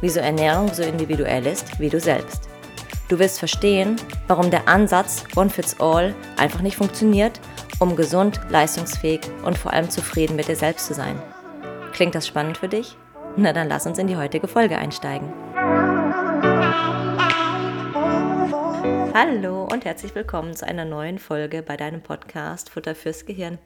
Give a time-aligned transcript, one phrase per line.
[0.00, 2.48] wieso Ernährung so individuell ist wie du selbst.
[3.08, 7.40] Du wirst verstehen, warum der Ansatz One Fits All einfach nicht funktioniert,
[7.78, 11.20] um gesund, leistungsfähig und vor allem zufrieden mit dir selbst zu sein.
[11.92, 12.96] Klingt das spannend für dich?
[13.36, 15.32] Na dann lass uns in die heutige Folge einsteigen.
[19.18, 23.56] Hallo und herzlich willkommen zu einer neuen Folge bei deinem Podcast Futter fürs Gehirn.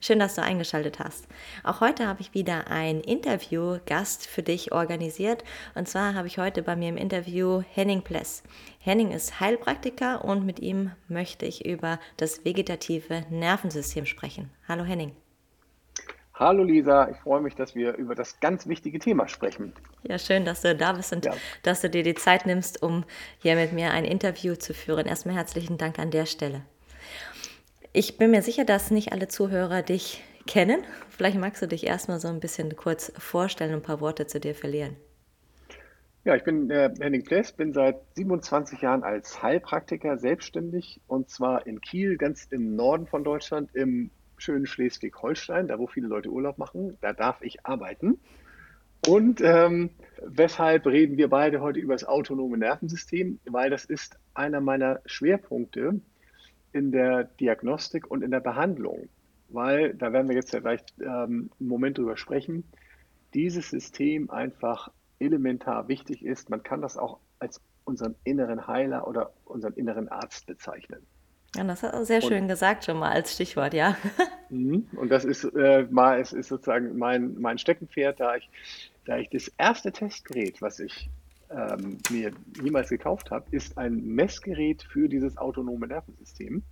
[0.00, 1.28] Schön, dass du eingeschaltet hast.
[1.62, 5.44] Auch heute habe ich wieder ein Interview-Gast für dich organisiert.
[5.76, 8.42] Und zwar habe ich heute bei mir im Interview Henning Pless.
[8.80, 14.50] Henning ist Heilpraktiker und mit ihm möchte ich über das vegetative Nervensystem sprechen.
[14.66, 15.12] Hallo Henning.
[16.38, 19.72] Hallo Lisa, ich freue mich, dass wir über das ganz wichtige Thema sprechen.
[20.02, 21.32] Ja, schön, dass du da bist und ja.
[21.62, 23.04] dass du dir die Zeit nimmst, um
[23.38, 25.06] hier mit mir ein Interview zu führen.
[25.06, 26.60] Erstmal herzlichen Dank an der Stelle.
[27.94, 30.84] Ich bin mir sicher, dass nicht alle Zuhörer dich kennen.
[31.08, 34.38] Vielleicht magst du dich erstmal so ein bisschen kurz vorstellen und ein paar Worte zu
[34.38, 34.94] dir verlieren.
[36.24, 41.66] Ja, ich bin äh, Henning Pless, bin seit 27 Jahren als Heilpraktiker selbstständig und zwar
[41.66, 46.58] in Kiel, ganz im Norden von Deutschland, im schönen Schleswig-Holstein, da wo viele Leute Urlaub
[46.58, 46.96] machen.
[47.00, 48.18] Da darf ich arbeiten.
[49.06, 49.90] Und ähm,
[50.22, 53.38] weshalb reden wir beide heute über das autonome Nervensystem?
[53.44, 56.00] Weil das ist einer meiner Schwerpunkte
[56.72, 59.08] in der Diagnostik und in der Behandlung.
[59.48, 62.64] Weil, da werden wir jetzt ja gleich ähm, einen Moment drüber sprechen,
[63.32, 64.90] dieses System einfach
[65.20, 66.50] elementar wichtig ist.
[66.50, 71.06] Man kann das auch als unseren inneren Heiler oder unseren inneren Arzt bezeichnen.
[71.56, 73.96] Ja, das hat er sehr schön und, gesagt schon mal als Stichwort, ja.
[74.48, 74.86] Mhm.
[74.94, 78.48] Und das ist äh, mal, es ist sozusagen mein, mein Steckenpferd, da ich,
[79.04, 81.10] da ich das erste Testgerät, was ich
[81.50, 82.30] ähm, mir
[82.62, 86.62] jemals gekauft habe, ist ein Messgerät für dieses autonome Nervensystem.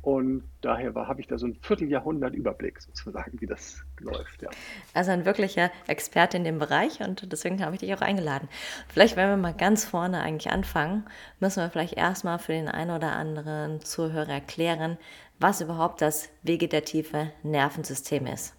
[0.00, 4.42] Und daher habe ich da so ein Vierteljahrhundert Überblick sozusagen, wie das läuft.
[4.42, 4.50] Ja.
[4.94, 8.48] Also ein wirklicher Experte in dem Bereich und deswegen habe ich dich auch eingeladen.
[8.88, 11.04] Vielleicht, wenn wir mal ganz vorne eigentlich anfangen,
[11.40, 14.98] müssen wir vielleicht erstmal für den einen oder anderen Zuhörer erklären,
[15.40, 18.54] was überhaupt das vegetative Nervensystem ist.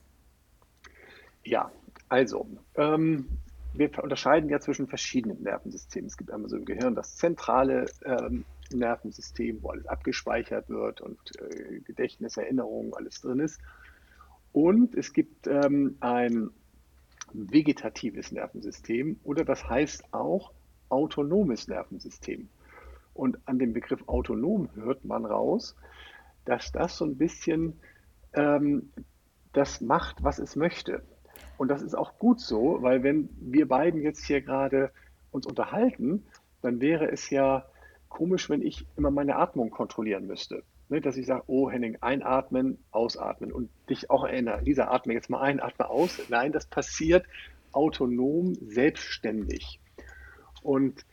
[1.46, 1.72] Ja,
[2.10, 3.28] also ähm,
[3.74, 6.08] wir unterscheiden ja zwischen verschiedenen Nervensystemen.
[6.08, 11.20] Es gibt einmal so im Gehirn das zentrale ähm, Nervensystem, wo alles abgespeichert wird und
[11.40, 13.60] äh, Gedächtnis, Erinnerung, alles drin ist.
[14.52, 16.50] Und es gibt ähm, ein
[17.34, 20.52] vegetatives Nervensystem oder das heißt auch
[20.90, 22.50] autonomes Nervensystem.
[23.14, 25.76] Und an dem Begriff autonom hört man raus,
[26.46, 27.80] dass das so ein bisschen
[28.34, 28.92] ähm,
[29.54, 31.04] das macht, was es möchte.
[31.58, 34.92] Und das ist auch gut so, weil wenn wir beiden jetzt hier gerade
[35.32, 36.24] uns unterhalten,
[36.62, 37.66] dann wäre es ja
[38.10, 40.64] komisch, wenn ich immer meine Atmung kontrollieren müsste.
[40.90, 45.30] Ne, dass ich sage, oh Henning, einatmen, ausatmen und dich auch erinnere, Lisa, atme jetzt
[45.30, 46.20] mal ein, atme aus.
[46.30, 47.26] Nein, das passiert
[47.72, 49.80] autonom, selbstständig.
[50.64, 51.06] Und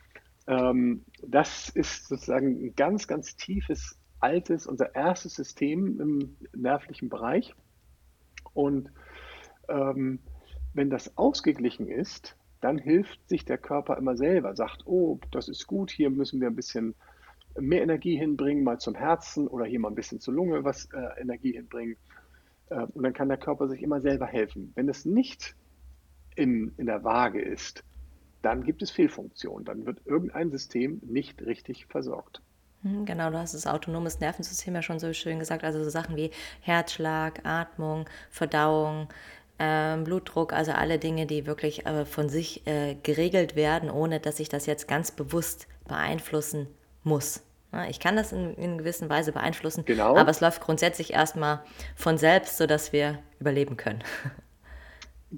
[0.47, 7.53] ähm, das ist sozusagen ein ganz, ganz tiefes, altes, unser erstes System im nervlichen Bereich.
[8.53, 8.91] Und
[9.69, 10.19] ähm,
[10.73, 15.67] wenn das ausgeglichen ist, dann hilft sich der Körper immer selber, sagt, oh, das ist
[15.67, 16.95] gut, hier müssen wir ein bisschen
[17.59, 21.21] mehr Energie hinbringen, mal zum Herzen oder hier mal ein bisschen zur Lunge was äh,
[21.21, 21.97] Energie hinbringen.
[22.69, 24.71] Äh, und dann kann der Körper sich immer selber helfen.
[24.75, 25.55] Wenn es nicht
[26.35, 27.83] in, in der Waage ist,
[28.41, 29.65] dann gibt es Fehlfunktionen.
[29.65, 32.41] Dann wird irgendein System nicht richtig versorgt.
[32.83, 35.63] Hm, genau, du hast das autonomes Nervensystem ja schon so schön gesagt.
[35.63, 36.31] Also so Sachen wie
[36.61, 39.07] Herzschlag, Atmung, Verdauung,
[39.59, 44.39] ähm, Blutdruck, also alle Dinge, die wirklich äh, von sich äh, geregelt werden, ohne dass
[44.39, 46.67] ich das jetzt ganz bewusst beeinflussen
[47.03, 47.43] muss.
[47.73, 50.15] Ja, ich kann das in, in gewisser Weise beeinflussen, genau.
[50.15, 51.61] aber es läuft grundsätzlich erstmal
[51.95, 54.03] von selbst, sodass wir überleben können.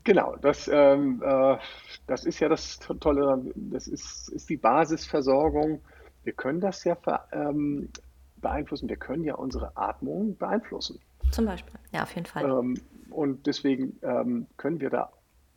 [0.03, 1.57] Genau, das, ähm, äh,
[2.05, 5.81] das ist ja das Tolle, das ist, ist die Basisversorgung.
[6.23, 6.95] Wir können das ja
[7.31, 7.89] ähm,
[8.37, 10.99] beeinflussen, wir können ja unsere Atmung beeinflussen.
[11.31, 12.45] Zum Beispiel, ja, auf jeden Fall.
[12.45, 12.79] Ähm,
[13.19, 15.11] und deswegen ähm, können wir da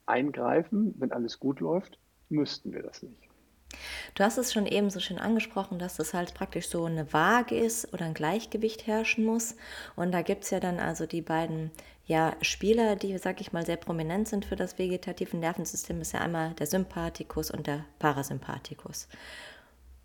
[0.04, 1.96] eingreifen, wenn alles gut läuft,
[2.28, 3.28] müssten wir das nicht.
[4.16, 7.56] Du hast es schon eben so schön angesprochen, dass das halt praktisch so eine Waage
[7.56, 9.54] ist oder ein Gleichgewicht herrschen muss.
[9.94, 11.70] Und da gibt es ja dann also die beiden
[12.04, 16.20] ja, Spieler, die, sag ich mal, sehr prominent sind für das vegetative Nervensystem, ist ja
[16.20, 19.06] einmal der Sympathikus und der Parasympathikus.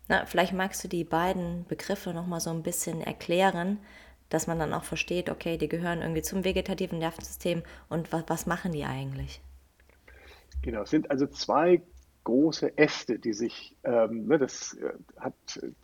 [0.06, 3.80] Na, vielleicht magst du die beiden Begriffe noch mal so ein bisschen erklären,
[4.28, 8.46] dass man dann auch versteht, okay, die gehören irgendwie zum vegetativen Nervensystem und was, was
[8.46, 9.40] machen die eigentlich?
[10.62, 11.82] Genau, es sind also zwei
[12.24, 15.34] große Äste, die sich, ähm, ne, das äh, hat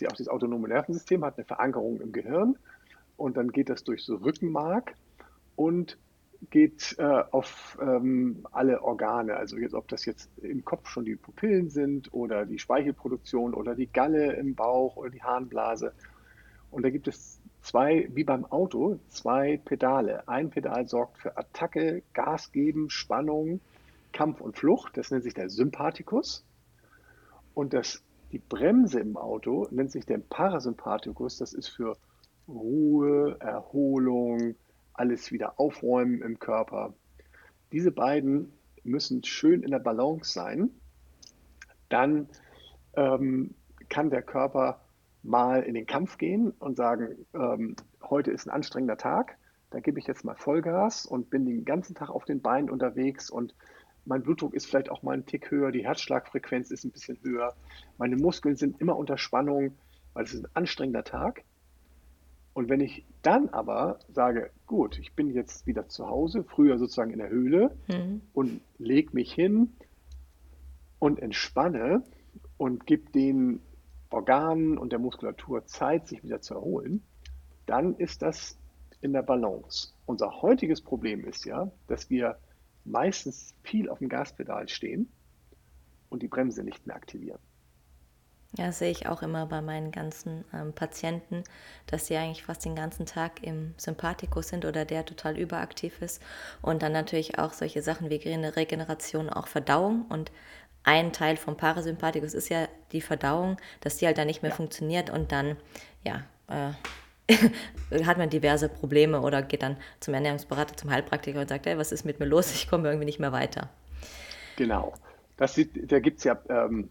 [0.00, 2.56] die, auch das autonome Nervensystem hat eine Verankerung im Gehirn
[3.16, 4.94] und dann geht das durch so Rückenmark
[5.56, 5.96] und
[6.50, 11.16] geht äh, auf ähm, alle Organe, also jetzt, ob das jetzt im Kopf schon die
[11.16, 15.94] Pupillen sind oder die Speichelproduktion oder die Galle im Bauch oder die Harnblase.
[16.70, 20.28] Und da gibt es zwei, wie beim Auto, zwei Pedale.
[20.28, 23.60] Ein Pedal sorgt für Attacke, Gas geben, Spannung,
[24.12, 24.96] Kampf und Flucht.
[24.96, 26.44] Das nennt sich der Sympathikus.
[27.54, 28.02] Und das,
[28.32, 31.38] die Bremse im Auto nennt sich der Parasympathikus.
[31.38, 31.96] Das ist für
[32.46, 34.54] Ruhe, Erholung,
[34.92, 36.92] alles wieder aufräumen im Körper.
[37.72, 38.52] Diese beiden
[38.82, 40.70] müssen schön in der Balance sein.
[41.88, 42.28] Dann
[42.94, 43.54] ähm,
[43.88, 44.83] kann der Körper
[45.24, 49.38] mal in den Kampf gehen und sagen, ähm, heute ist ein anstrengender Tag,
[49.70, 53.30] da gebe ich jetzt mal Vollgas und bin den ganzen Tag auf den Beinen unterwegs
[53.30, 53.54] und
[54.04, 57.54] mein Blutdruck ist vielleicht auch mal ein Tick höher, die Herzschlagfrequenz ist ein bisschen höher,
[57.96, 59.72] meine Muskeln sind immer unter Spannung,
[60.12, 61.42] weil es ist ein anstrengender Tag.
[62.52, 67.10] Und wenn ich dann aber sage, gut, ich bin jetzt wieder zu Hause, früher sozusagen
[67.10, 68.20] in der Höhle mhm.
[68.32, 69.72] und lege mich hin
[71.00, 72.04] und entspanne
[72.56, 73.60] und gebe den
[74.14, 77.02] Organen und der Muskulatur Zeit, sich wieder zu erholen,
[77.66, 78.58] dann ist das
[79.00, 79.92] in der Balance.
[80.06, 82.38] Unser heutiges Problem ist ja, dass wir
[82.84, 85.08] meistens viel auf dem Gaspedal stehen
[86.08, 87.40] und die Bremse nicht mehr aktivieren.
[88.56, 91.42] Ja, sehe ich auch immer bei meinen ganzen ähm, Patienten,
[91.86, 96.22] dass sie eigentlich fast den ganzen Tag im Sympathikus sind oder der total überaktiv ist.
[96.62, 100.06] Und dann natürlich auch solche Sachen wie Regeneration, auch Verdauung.
[100.08, 100.30] Und
[100.84, 104.56] ein Teil vom Parasympathikus ist ja die Verdauung, dass die halt dann nicht mehr ja.
[104.56, 105.56] funktioniert und dann,
[106.04, 106.72] ja, äh,
[108.04, 111.90] hat man diverse Probleme oder geht dann zum Ernährungsberater, zum Heilpraktiker und sagt, hey, was
[111.90, 112.54] ist mit mir los?
[112.54, 113.70] Ich komme irgendwie nicht mehr weiter.
[114.56, 114.92] Genau.
[115.36, 116.90] Das, da gibt es ja ähm,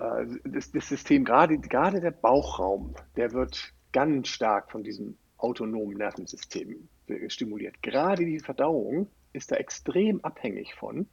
[0.00, 5.96] äh, das, das System, gerade, gerade der Bauchraum, der wird ganz stark von diesem autonomen
[5.96, 6.88] Nervensystem
[7.28, 7.82] stimuliert.
[7.82, 11.08] Gerade die Verdauung ist da extrem abhängig von.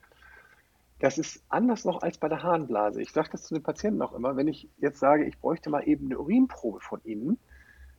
[1.00, 3.02] Das ist anders noch als bei der Harnblase.
[3.02, 5.88] Ich sage das zu den Patienten auch immer, wenn ich jetzt sage, ich bräuchte mal
[5.88, 7.38] eben eine Urinprobe von Ihnen,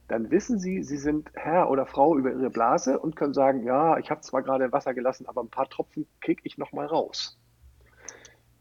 [0.08, 3.98] dann wissen Sie, Sie sind Herr oder Frau über Ihre Blase und können sagen, ja,
[3.98, 7.38] ich habe zwar gerade Wasser gelassen, aber ein paar Tropfen kriege ich noch mal raus.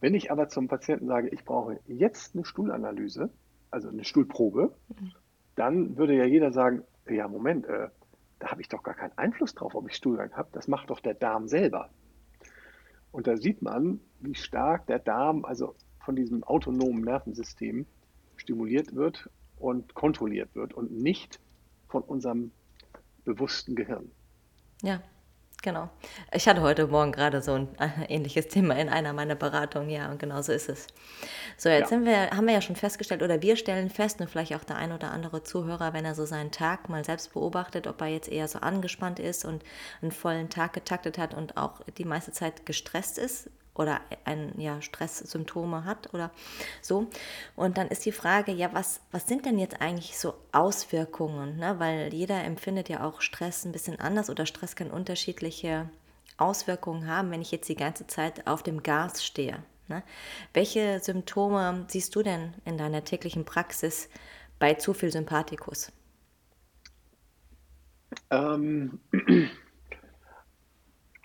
[0.01, 3.31] Wenn ich aber zum Patienten sage, ich brauche jetzt eine Stuhlanalyse,
[3.71, 4.75] also eine Stuhlprobe,
[5.55, 7.89] dann würde ja jeder sagen, ja, Moment, äh,
[8.39, 10.49] da habe ich doch gar keinen Einfluss drauf, ob ich Stuhlgang habe.
[10.51, 11.89] Das macht doch der Darm selber.
[13.17, 15.73] Und da sieht man, wie stark der Darm, also
[16.05, 17.87] von diesem autonomen Nervensystem,
[18.35, 19.27] stimuliert wird
[19.57, 21.39] und kontrolliert wird und nicht
[21.87, 22.51] von unserem
[23.25, 24.11] bewussten Gehirn.
[24.83, 25.01] Ja,
[25.63, 25.89] Genau.
[26.31, 30.09] Ich hatte heute Morgen gerade so ein äh, ähnliches Thema in einer meiner Beratungen, ja,
[30.09, 30.87] und genau so ist es.
[31.57, 31.99] So, jetzt ja.
[32.05, 34.91] wir, haben wir ja schon festgestellt, oder wir stellen fest, und vielleicht auch der ein
[34.91, 38.47] oder andere Zuhörer, wenn er so seinen Tag mal selbst beobachtet, ob er jetzt eher
[38.47, 39.63] so angespannt ist und
[40.01, 44.81] einen vollen Tag getaktet hat und auch die meiste Zeit gestresst ist, oder ein ja,
[44.81, 46.31] Stresssymptome hat oder
[46.81, 47.07] so.
[47.55, 51.57] Und dann ist die Frage, ja, was, was sind denn jetzt eigentlich so Auswirkungen?
[51.57, 51.79] Ne?
[51.79, 55.89] Weil jeder empfindet ja auch Stress ein bisschen anders oder Stress kann unterschiedliche
[56.37, 59.63] Auswirkungen haben, wenn ich jetzt die ganze Zeit auf dem Gas stehe.
[59.87, 60.03] Ne?
[60.53, 64.09] Welche Symptome siehst du denn in deiner täglichen Praxis
[64.59, 65.91] bei zu viel Sympathikus?
[68.29, 68.99] Ähm,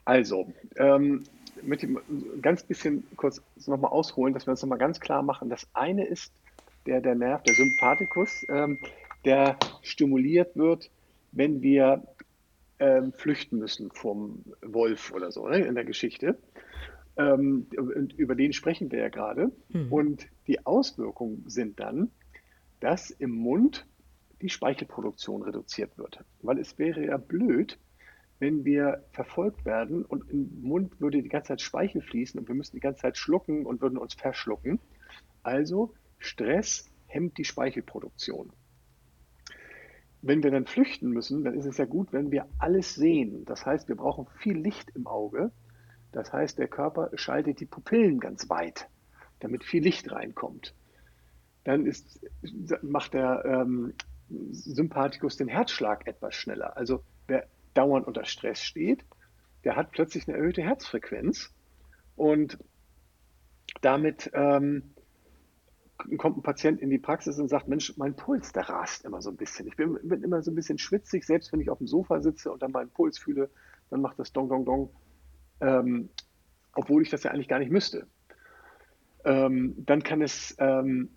[0.04, 1.24] also, ähm,
[1.62, 1.88] möchte
[2.40, 5.50] ganz bisschen kurz nochmal ausholen, dass wir uns nochmal ganz klar machen.
[5.50, 6.32] Das eine ist
[6.86, 8.78] der, der Nerv, der Sympathikus, ähm,
[9.24, 10.90] der stimuliert wird,
[11.32, 12.02] wenn wir
[12.78, 16.38] ähm, flüchten müssen vom Wolf oder so ne, in der Geschichte.
[17.16, 19.52] Ähm, und über den sprechen wir ja gerade.
[19.68, 19.92] Mhm.
[19.92, 22.10] Und die Auswirkungen sind dann,
[22.80, 23.86] dass im Mund
[24.40, 26.18] die Speichelproduktion reduziert wird.
[26.42, 27.78] Weil es wäre ja blöd,
[28.38, 32.54] wenn wir verfolgt werden und im Mund würde die ganze Zeit Speichel fließen und wir
[32.54, 34.80] müssen die ganze Zeit schlucken und würden uns verschlucken.
[35.42, 38.52] Also Stress hemmt die Speichelproduktion.
[40.22, 43.44] Wenn wir dann flüchten müssen, dann ist es ja gut, wenn wir alles sehen.
[43.44, 45.50] Das heißt, wir brauchen viel Licht im Auge.
[46.12, 48.88] Das heißt, der Körper schaltet die Pupillen ganz weit,
[49.40, 50.74] damit viel Licht reinkommt.
[51.64, 52.24] Dann ist,
[52.82, 53.94] macht der ähm,
[54.52, 56.76] Sympathikus den Herzschlag etwas schneller.
[56.76, 59.04] Also wer dauernd unter Stress steht,
[59.64, 61.52] der hat plötzlich eine erhöhte Herzfrequenz
[62.16, 62.58] und
[63.80, 64.94] damit ähm,
[66.18, 69.30] kommt ein Patient in die Praxis und sagt, Mensch, mein Puls, der rast immer so
[69.30, 69.66] ein bisschen.
[69.66, 72.50] Ich bin, bin immer so ein bisschen schwitzig, selbst wenn ich auf dem Sofa sitze
[72.50, 73.50] und dann meinen Puls fühle,
[73.90, 74.90] dann macht das Dong, Dong, Dong,
[75.60, 76.08] ähm,
[76.74, 78.06] obwohl ich das ja eigentlich gar nicht müsste.
[79.24, 81.10] Ähm, dann kann es ähm,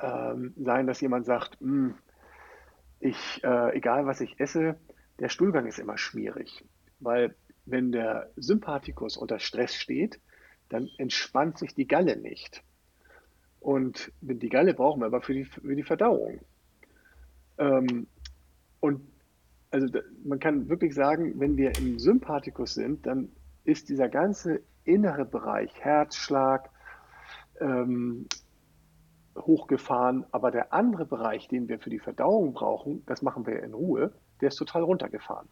[0.00, 1.94] ähm sein, dass jemand sagt, hm,
[3.02, 4.76] ich, äh, egal was ich esse,
[5.18, 6.64] der Stuhlgang ist immer schmierig,
[7.00, 7.34] weil
[7.66, 10.20] wenn der Sympathikus unter Stress steht,
[10.68, 12.62] dann entspannt sich die Galle nicht.
[13.60, 16.40] Und die Galle brauchen wir aber für die, für die Verdauung.
[17.58, 18.06] Ähm,
[18.80, 19.02] und
[19.70, 19.86] also
[20.24, 23.30] man kann wirklich sagen, wenn wir im Sympathikus sind, dann
[23.64, 26.70] ist dieser ganze innere Bereich, Herzschlag,
[27.60, 28.26] ähm,
[29.36, 33.74] hochgefahren, aber der andere Bereich, den wir für die Verdauung brauchen, das machen wir in
[33.74, 35.48] Ruhe, der ist total runtergefahren.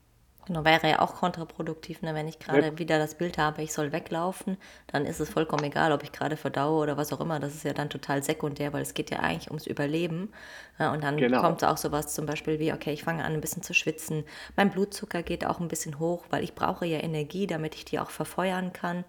[0.50, 2.12] Genau, wäre ja auch kontraproduktiv, ne?
[2.12, 2.78] wenn ich gerade ja.
[2.78, 4.56] wieder das Bild habe, ich soll weglaufen,
[4.88, 7.38] dann ist es vollkommen egal, ob ich gerade verdaue oder was auch immer.
[7.38, 10.32] Das ist ja dann total sekundär, weil es geht ja eigentlich ums Überleben.
[10.80, 11.40] Ja, und dann genau.
[11.40, 14.24] kommt auch sowas zum Beispiel wie, okay, ich fange an ein bisschen zu schwitzen,
[14.56, 18.00] mein Blutzucker geht auch ein bisschen hoch, weil ich brauche ja Energie, damit ich die
[18.00, 19.04] auch verfeuern kann.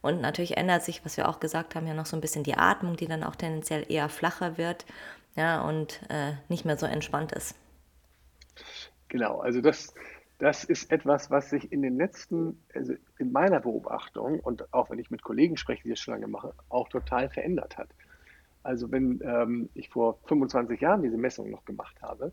[0.00, 2.56] Und natürlich ändert sich, was wir auch gesagt haben, ja noch so ein bisschen die
[2.56, 4.86] Atmung, die dann auch tendenziell eher flacher wird
[5.36, 7.54] ja, und äh, nicht mehr so entspannt ist.
[9.08, 9.94] Genau, also das,
[10.38, 14.98] das ist etwas, was sich in den letzten, also in meiner Beobachtung und auch wenn
[14.98, 17.88] ich mit Kollegen spreche, die das schon lange machen, auch total verändert hat.
[18.62, 22.32] Also wenn ähm, ich vor 25 Jahren diese Messung noch gemacht habe,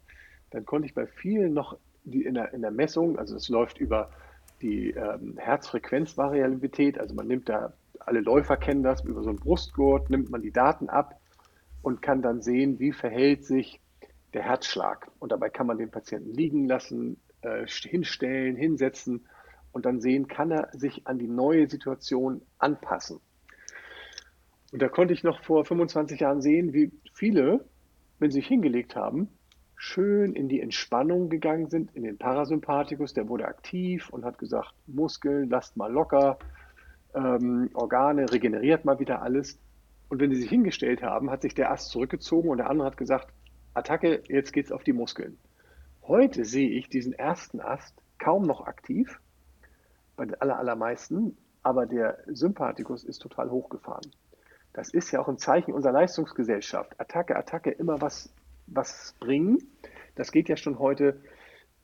[0.52, 3.80] dann konnte ich bei vielen noch die in der, in der Messung, also es läuft
[3.80, 4.12] über
[4.62, 10.10] die ähm, Herzfrequenzvariabilität, also man nimmt da, alle Läufer kennen das, über so einen Brustgurt
[10.12, 11.20] nimmt man die Daten ab
[11.82, 13.80] und kann dann sehen, wie verhält sich
[14.34, 15.10] der Herzschlag.
[15.20, 19.26] Und dabei kann man den Patienten liegen lassen, äh, hinstellen, hinsetzen
[19.72, 23.20] und dann sehen, kann er sich an die neue Situation anpassen.
[24.72, 27.66] Und da konnte ich noch vor 25 Jahren sehen, wie viele,
[28.20, 29.30] wenn sie sich hingelegt haben,
[29.76, 34.74] schön in die Entspannung gegangen sind, in den Parasympathikus, der wurde aktiv und hat gesagt,
[34.88, 36.40] Muskeln, lasst mal locker,
[37.14, 39.60] ähm, Organe, regeneriert mal wieder alles.
[40.10, 42.98] Und wenn sie sich hingestellt haben, hat sich der Ast zurückgezogen und der andere hat
[42.98, 43.28] gesagt,
[43.74, 45.38] Attacke, jetzt geht's auf die Muskeln.
[46.08, 49.20] Heute sehe ich diesen ersten Ast kaum noch aktiv,
[50.16, 54.12] bei den allermeisten, aber der Sympathikus ist total hochgefahren.
[54.72, 57.00] Das ist ja auch ein Zeichen unserer Leistungsgesellschaft.
[57.00, 58.32] Attacke, Attacke, immer was,
[58.68, 59.58] was bringen.
[60.14, 61.20] Das geht ja schon heute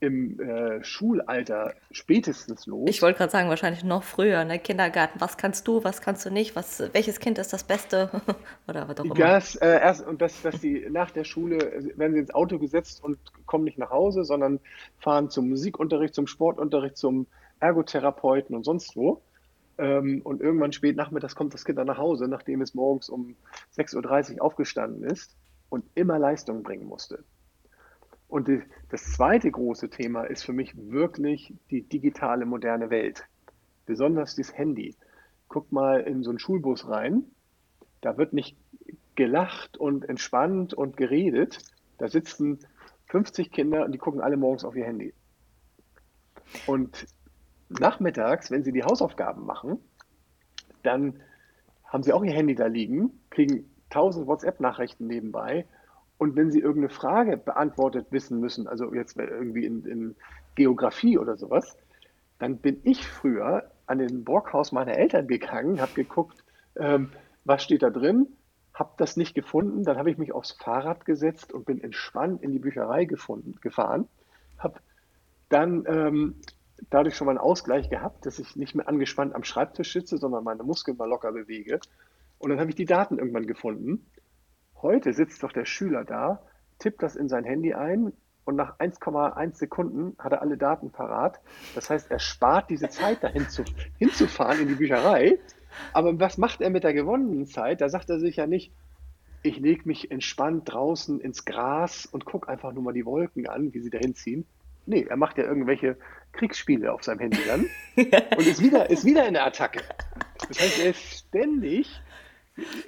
[0.01, 2.89] im äh, Schulalter spätestens los.
[2.89, 4.57] Ich wollte gerade sagen, wahrscheinlich noch früher, ne?
[4.57, 5.21] Kindergarten.
[5.21, 6.55] Was kannst du, was kannst du nicht?
[6.55, 8.09] Was, welches Kind ist das Beste?
[8.67, 9.13] Oder was auch immer.
[9.13, 11.59] Das, äh, erst, und das, dass die nach der Schule
[11.95, 14.59] werden sie ins Auto gesetzt und kommen nicht nach Hause, sondern
[14.97, 17.27] fahren zum Musikunterricht, zum Sportunterricht, zum
[17.59, 19.21] Ergotherapeuten und sonst wo.
[19.77, 23.35] Ähm, und irgendwann spät nachmittags kommt das Kind dann nach Hause, nachdem es morgens um
[23.77, 25.35] 6.30 Uhr aufgestanden ist
[25.69, 27.23] und immer Leistung bringen musste.
[28.31, 28.49] Und
[28.89, 33.25] das zweite große Thema ist für mich wirklich die digitale moderne Welt.
[33.85, 34.95] Besonders das Handy.
[35.49, 37.25] Guck mal in so einen Schulbus rein.
[37.99, 38.55] Da wird nicht
[39.15, 41.59] gelacht und entspannt und geredet.
[41.97, 42.59] Da sitzen
[43.07, 45.13] 50 Kinder und die gucken alle morgens auf ihr Handy.
[46.67, 47.07] Und
[47.67, 49.77] nachmittags, wenn sie die Hausaufgaben machen,
[50.83, 51.19] dann
[51.83, 55.65] haben sie auch ihr Handy da liegen, kriegen 1000 WhatsApp-Nachrichten nebenbei
[56.21, 60.15] und wenn Sie irgendeine Frage beantwortet wissen müssen, also jetzt irgendwie in, in
[60.53, 61.75] Geografie oder sowas,
[62.37, 66.43] dann bin ich früher an den Brockhaus meiner Eltern gegangen, habe geguckt,
[66.75, 67.09] ähm,
[67.43, 68.27] was steht da drin,
[68.71, 72.51] habe das nicht gefunden, dann habe ich mich aufs Fahrrad gesetzt und bin entspannt in
[72.51, 74.07] die Bücherei gefunden, gefahren,
[74.59, 74.75] habe
[75.49, 76.35] dann ähm,
[76.91, 80.43] dadurch schon mal einen Ausgleich gehabt, dass ich nicht mehr angespannt am Schreibtisch sitze, sondern
[80.43, 81.79] meine Muskeln mal locker bewege.
[82.37, 84.05] Und dann habe ich die Daten irgendwann gefunden
[84.81, 86.41] Heute sitzt doch der Schüler da,
[86.79, 88.13] tippt das in sein Handy ein
[88.45, 91.39] und nach 1,1 Sekunden hat er alle Daten parat.
[91.75, 93.63] Das heißt, er spart diese Zeit dahin zu,
[93.99, 95.37] hinzufahren in die Bücherei.
[95.93, 97.81] Aber was macht er mit der gewonnenen Zeit?
[97.81, 98.71] Da sagt er sich ja nicht,
[99.43, 103.73] ich lege mich entspannt draußen ins Gras und gucke einfach nur mal die Wolken an,
[103.73, 104.45] wie sie dahin ziehen.
[104.85, 105.97] Nee, er macht ja irgendwelche
[106.31, 107.67] Kriegsspiele auf seinem Handy dann
[108.37, 109.81] und ist wieder, ist wieder in der Attacke.
[110.47, 112.01] Das heißt, er ist ständig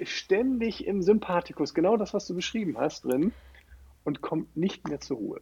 [0.04, 3.32] ständig im Sympathikus, genau das, was du beschrieben hast, drin
[4.04, 5.40] und kommt nicht mehr zur Ruhe.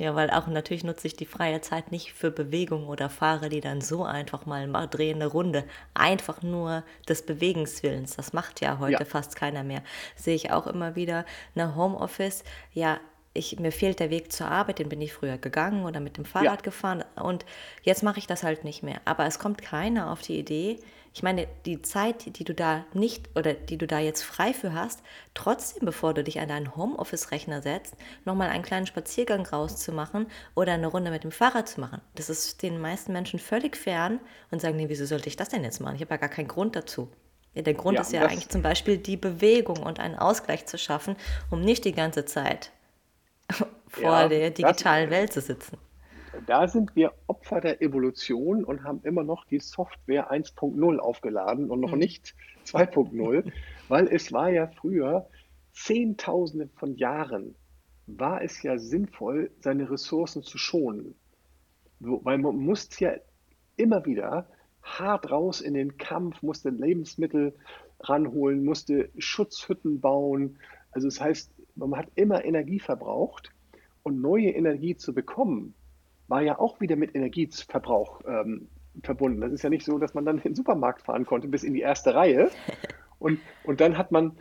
[0.00, 3.60] Ja, weil auch natürlich nutze ich die freie Zeit nicht für Bewegung oder fahre die
[3.60, 5.64] dann so einfach mal, mal drehe eine Runde.
[5.92, 8.16] Einfach nur des Bewegungswillens.
[8.16, 9.04] Das macht ja heute ja.
[9.04, 9.82] fast keiner mehr.
[10.16, 11.26] Sehe ich auch immer wieder.
[11.54, 12.98] Eine Homeoffice, ja,
[13.32, 16.24] ich, mir fehlt der Weg zur Arbeit, den bin ich früher gegangen oder mit dem
[16.24, 16.62] Fahrrad ja.
[16.62, 17.44] gefahren und
[17.82, 19.00] jetzt mache ich das halt nicht mehr.
[19.04, 20.80] Aber es kommt keiner auf die Idee,
[21.12, 24.74] ich meine, die Zeit, die du da nicht oder die du da jetzt frei für
[24.74, 25.02] hast,
[25.34, 30.86] trotzdem, bevor du dich an deinen Homeoffice-Rechner setzt, nochmal einen kleinen Spaziergang rauszumachen oder eine
[30.86, 32.00] Runde mit dem Fahrrad zu machen.
[32.14, 34.20] Das ist den meisten Menschen völlig fern
[34.52, 35.96] und sagen, nee, wieso sollte ich das denn jetzt machen?
[35.96, 37.10] Ich habe ja gar keinen Grund dazu.
[37.54, 40.78] Ja, der Grund ja, ist ja eigentlich zum Beispiel die Bewegung und einen Ausgleich zu
[40.78, 41.16] schaffen,
[41.50, 42.70] um nicht die ganze Zeit
[43.88, 45.78] vor ja, der digitalen das, Welt zu sitzen.
[46.46, 51.80] Da sind wir Opfer der Evolution und haben immer noch die Software 1.0 aufgeladen und
[51.80, 51.98] noch mhm.
[51.98, 52.34] nicht
[52.66, 53.50] 2.0,
[53.88, 55.28] weil es war ja früher
[55.72, 57.54] Zehntausende von Jahren
[58.06, 61.14] war es ja sinnvoll, seine Ressourcen zu schonen.
[62.00, 63.12] Weil man musste ja
[63.76, 64.46] immer wieder
[64.82, 67.54] hart raus in den Kampf, musste Lebensmittel
[68.00, 70.58] ranholen, musste Schutzhütten bauen.
[70.92, 71.52] Also das heißt,
[71.86, 73.52] man hat immer Energie verbraucht
[74.02, 75.74] und neue Energie zu bekommen,
[76.28, 78.68] war ja auch wieder mit Energieverbrauch ähm,
[79.02, 79.40] verbunden.
[79.40, 81.74] Das ist ja nicht so, dass man dann in den Supermarkt fahren konnte bis in
[81.74, 82.50] die erste Reihe.
[83.18, 84.38] Und, und dann hat man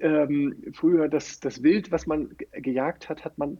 [0.00, 3.58] ähm, früher das, das Wild, was man gejagt hat, hat man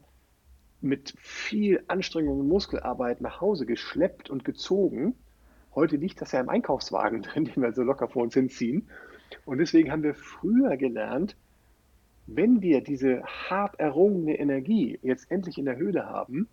[0.81, 5.15] mit viel Anstrengung und Muskelarbeit nach Hause geschleppt und gezogen.
[5.77, 8.89] Heute liegt das ja im Einkaufswagen drin, den wir so locker vor uns hinziehen.
[9.45, 11.37] Und deswegen haben wir früher gelernt,
[12.37, 16.49] wenn wir diese hart errungene Energie jetzt endlich in der Höhle haben,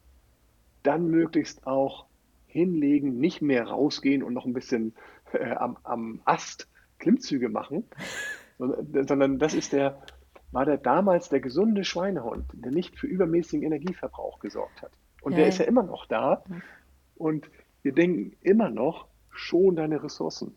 [0.83, 2.05] dann möglichst auch
[2.47, 4.93] hinlegen, nicht mehr rausgehen und noch ein bisschen
[5.33, 6.67] äh, am, am, Ast
[6.97, 7.85] Klimmzüge machen,
[8.57, 10.01] sondern, sondern das ist der,
[10.51, 14.91] war der damals der gesunde Schweinehund, der nicht für übermäßigen Energieverbrauch gesorgt hat.
[15.21, 15.39] Und ja.
[15.39, 16.43] der ist ja immer noch da.
[17.15, 17.49] Und
[17.83, 20.55] wir denken immer noch, schon deine Ressourcen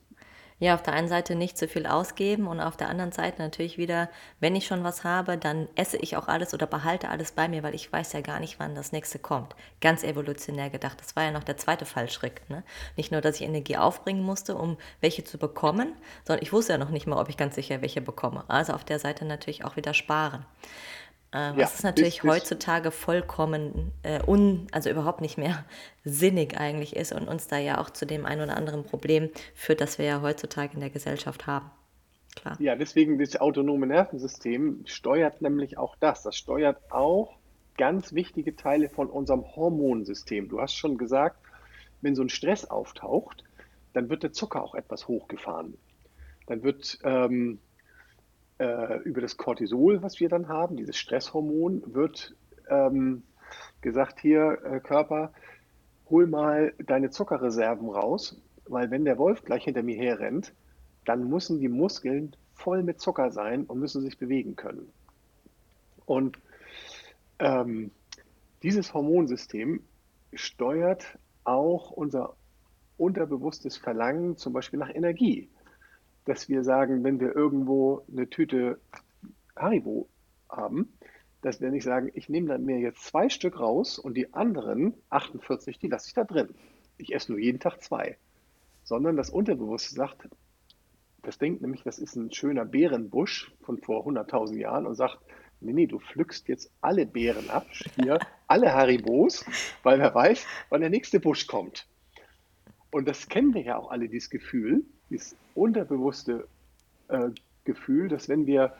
[0.62, 3.78] ja, auf der einen Seite nicht zu viel ausgeben und auf der anderen Seite natürlich
[3.78, 7.48] wieder, wenn ich schon was habe, dann esse ich auch alles oder behalte alles bei
[7.48, 9.56] mir, weil ich weiß ja gar nicht, wann das nächste kommt.
[9.80, 11.00] Ganz evolutionär gedacht.
[11.00, 12.48] Das war ja noch der zweite Fallschritt.
[12.48, 12.62] Ne?
[12.96, 16.78] Nicht nur, dass ich Energie aufbringen musste, um welche zu bekommen, sondern ich wusste ja
[16.78, 18.44] noch nicht mal, ob ich ganz sicher welche bekomme.
[18.46, 20.46] Also auf der Seite natürlich auch wieder sparen.
[21.32, 25.64] Äh, was ja, ist natürlich bis heutzutage vollkommen äh, un, also überhaupt nicht mehr
[26.04, 29.80] sinnig eigentlich ist und uns da ja auch zu dem einen oder anderen Problem führt,
[29.80, 31.70] das wir ja heutzutage in der Gesellschaft haben.
[32.36, 32.56] Klar.
[32.60, 36.22] Ja, deswegen das autonome Nervensystem steuert nämlich auch das.
[36.22, 37.36] Das steuert auch
[37.76, 40.48] ganz wichtige Teile von unserem Hormonsystem.
[40.48, 41.36] Du hast schon gesagt,
[42.00, 43.44] wenn so ein Stress auftaucht,
[43.94, 45.74] dann wird der Zucker auch etwas hochgefahren.
[46.46, 47.58] Dann wird ähm,
[48.62, 52.34] äh, über das Cortisol, was wir dann haben, dieses Stresshormon, wird
[52.68, 53.24] ähm,
[53.80, 55.32] gesagt, hier äh, Körper,
[56.08, 60.54] hol mal deine Zuckerreserven raus, weil wenn der Wolf gleich hinter mir herrennt,
[61.04, 64.92] dann müssen die Muskeln voll mit Zucker sein und müssen sich bewegen können.
[66.06, 66.38] Und
[67.40, 67.90] ähm,
[68.62, 69.82] dieses Hormonsystem
[70.32, 72.36] steuert auch unser
[72.96, 75.48] unterbewusstes Verlangen zum Beispiel nach Energie
[76.24, 78.78] dass wir sagen, wenn wir irgendwo eine Tüte
[79.56, 80.08] Haribo
[80.48, 80.92] haben,
[81.40, 84.94] dass wir nicht sagen, ich nehme dann mir jetzt zwei Stück raus und die anderen
[85.10, 86.54] 48, die lasse ich da drin.
[86.98, 88.16] Ich esse nur jeden Tag zwei.
[88.84, 90.28] Sondern das Unterbewusste sagt,
[91.22, 95.18] das denkt nämlich, das ist ein schöner Beerenbusch von vor 100.000 Jahren und sagt,
[95.60, 99.44] nee, nee, du pflückst jetzt alle Beeren ab, hier alle Haribos,
[99.82, 101.88] weil wer weiß, wann der nächste Busch kommt.
[102.90, 106.48] Und das kennen wir ja auch alle, dieses Gefühl, dieses unterbewusste
[107.08, 107.28] äh,
[107.64, 108.74] Gefühl, dass wenn wir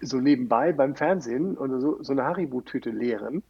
[0.00, 3.42] so nebenbei beim Fernsehen oder so, so eine Haribo-Tüte leeren,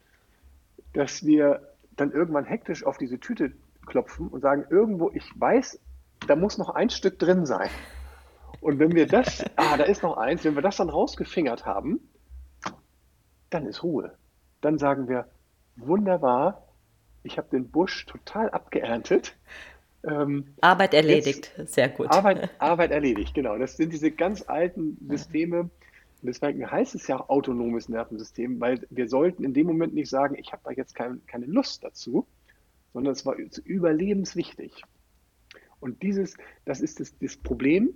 [0.92, 3.52] dass wir dann irgendwann hektisch auf diese Tüte
[3.86, 5.80] klopfen und sagen, irgendwo, ich weiß,
[6.26, 7.70] da muss noch ein Stück drin sein.
[8.60, 12.00] Und wenn wir das, ah, da ist noch eins, wenn wir das dann rausgefingert haben,
[13.50, 14.14] dann ist Ruhe.
[14.60, 15.28] Dann sagen wir,
[15.76, 16.66] wunderbar,
[17.22, 19.36] ich habe den Busch total abgeerntet
[20.04, 22.10] ähm, Arbeit erledigt, jetzt, sehr gut.
[22.10, 23.58] Arbeit, Arbeit erledigt, genau.
[23.58, 25.70] Das sind diese ganz alten Systeme.
[26.22, 30.36] Deswegen heißt es ja auch autonomes Nervensystem, weil wir sollten in dem Moment nicht sagen,
[30.36, 32.26] ich habe da jetzt kein, keine Lust dazu,
[32.92, 34.82] sondern es war überlebenswichtig.
[35.80, 37.94] Und dieses, das ist das, das Problem,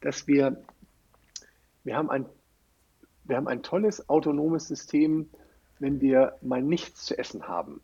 [0.00, 0.62] dass wir,
[1.84, 2.26] wir haben ein,
[3.24, 5.30] wir haben ein tolles autonomes System,
[5.78, 7.80] wenn wir mal nichts zu essen haben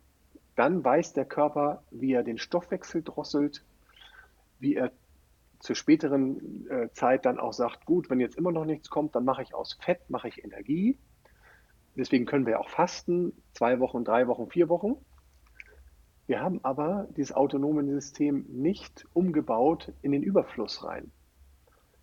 [0.59, 3.63] dann weiß der Körper, wie er den Stoffwechsel drosselt,
[4.59, 4.91] wie er
[5.59, 9.23] zur späteren äh, Zeit dann auch sagt, gut, wenn jetzt immer noch nichts kommt, dann
[9.23, 10.97] mache ich aus Fett, mache ich Energie.
[11.95, 14.97] Deswegen können wir auch fasten, zwei Wochen, drei Wochen, vier Wochen.
[16.27, 21.09] Wir haben aber dieses autonome System nicht umgebaut in den Überfluss rein.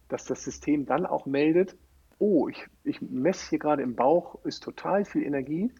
[0.08, 1.76] Dass das System dann auch meldet,
[2.18, 5.70] oh, ich, ich messe hier gerade im Bauch, ist total viel Energie.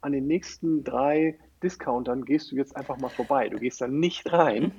[0.00, 3.48] An den nächsten drei Discountern gehst du jetzt einfach mal vorbei.
[3.48, 4.72] Du gehst da nicht rein,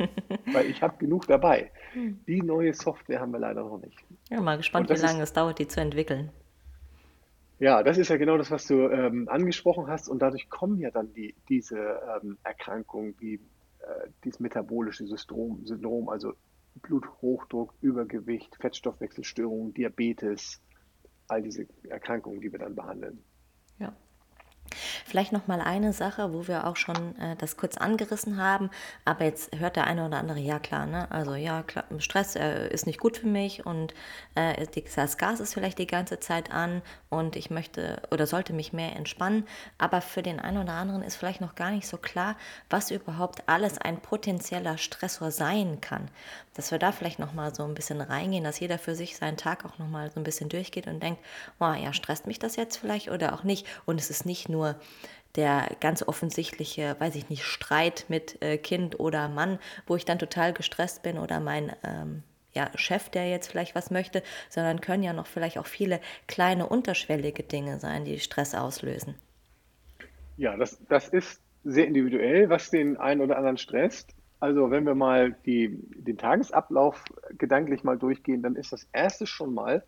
[0.51, 1.71] weil ich habe genug dabei.
[1.93, 2.19] Hm.
[2.27, 3.97] Die neue Software haben wir leider noch nicht.
[4.29, 6.31] Ja, mal gespannt, wie lange es dauert, die zu entwickeln.
[7.59, 10.07] Ja, das ist ja genau das, was du ähm, angesprochen hast.
[10.07, 16.07] Und dadurch kommen ja dann die, diese ähm, Erkrankungen wie äh, dieses metabolische Syndrom, Syndrom,
[16.07, 16.33] also
[16.81, 20.61] Bluthochdruck, Übergewicht, Fettstoffwechselstörungen, Diabetes,
[21.27, 23.23] all diese Erkrankungen, die wir dann behandeln.
[23.77, 23.93] Ja.
[25.05, 28.69] Vielleicht noch mal eine Sache, wo wir auch schon äh, das kurz angerissen haben,
[29.05, 31.09] aber jetzt hört der eine oder andere, ja klar, ne?
[31.11, 33.93] also ja, klar, Stress äh, ist nicht gut für mich und
[34.35, 38.73] äh, das Gas ist vielleicht die ganze Zeit an und ich möchte oder sollte mich
[38.73, 39.45] mehr entspannen,
[39.77, 42.35] aber für den einen oder anderen ist vielleicht noch gar nicht so klar,
[42.69, 46.09] was überhaupt alles ein potenzieller Stressor sein kann.
[46.59, 49.37] Dass wir da vielleicht noch mal so ein bisschen reingehen, dass jeder für sich seinen
[49.37, 51.21] Tag auch noch mal so ein bisschen durchgeht und denkt,
[51.59, 54.59] oh, ja, stresst mich das jetzt vielleicht oder auch nicht und es ist nicht nur
[54.59, 54.75] nur
[55.35, 60.19] der ganz offensichtliche, weiß ich nicht, Streit mit äh, Kind oder Mann, wo ich dann
[60.19, 65.03] total gestresst bin oder mein ähm, ja, Chef, der jetzt vielleicht was möchte, sondern können
[65.03, 69.15] ja noch vielleicht auch viele kleine unterschwellige Dinge sein, die Stress auslösen.
[70.37, 74.15] Ja, das, das ist sehr individuell, was den einen oder anderen stresst.
[74.39, 77.03] Also wenn wir mal die, den Tagesablauf
[77.37, 79.83] gedanklich mal durchgehen, dann ist das erste schon mal,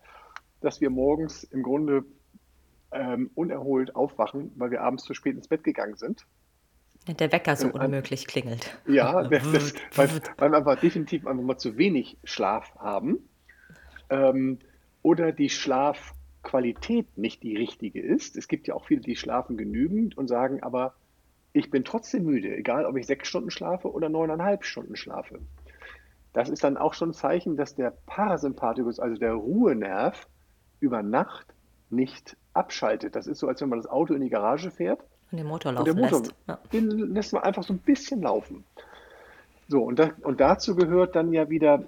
[0.60, 2.04] dass wir morgens im Grunde
[2.92, 6.26] ähm, unerholt aufwachen, weil wir abends zu spät ins Bett gegangen sind.
[7.06, 8.78] Der Wecker so unmöglich klingelt.
[8.86, 13.28] Ja, das, weil, weil wir einfach definitiv einfach mal zu wenig Schlaf haben.
[14.08, 14.58] Ähm,
[15.02, 18.36] oder die Schlafqualität nicht die richtige ist.
[18.36, 20.94] Es gibt ja auch viele, die schlafen genügend und sagen, aber
[21.52, 25.40] ich bin trotzdem müde, egal ob ich sechs Stunden schlafe oder neuneinhalb Stunden schlafe.
[26.32, 30.26] Das ist dann auch schon ein Zeichen, dass der Parasympathikus, also der Ruhenerv,
[30.80, 31.46] über Nacht
[31.90, 33.14] nicht abschaltet.
[33.14, 35.00] Das ist so, als wenn man das Auto in die Garage fährt.
[35.30, 36.34] Und den Motor laufen Motor, lässt.
[36.48, 36.58] Ja.
[36.72, 38.64] Den lässt man einfach so ein bisschen laufen.
[39.68, 41.84] So, und, da, und dazu gehört dann ja wieder,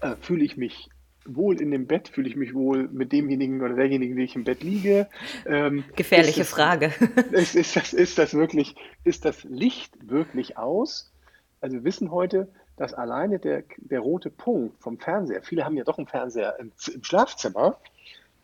[0.00, 0.88] äh, fühle ich mich
[1.34, 4.44] wohl in dem Bett, fühle ich mich wohl mit demjenigen oder derjenigen, die ich im
[4.44, 5.08] Bett liege.
[5.46, 6.92] Ähm, Gefährliche ist Frage.
[7.32, 11.12] Ist, ist, das, ist das wirklich, ist das Licht wirklich aus?
[11.60, 15.84] Also wir wissen heute, dass alleine der, der rote Punkt vom Fernseher, viele haben ja
[15.84, 17.78] doch einen Fernseher im, im Schlafzimmer,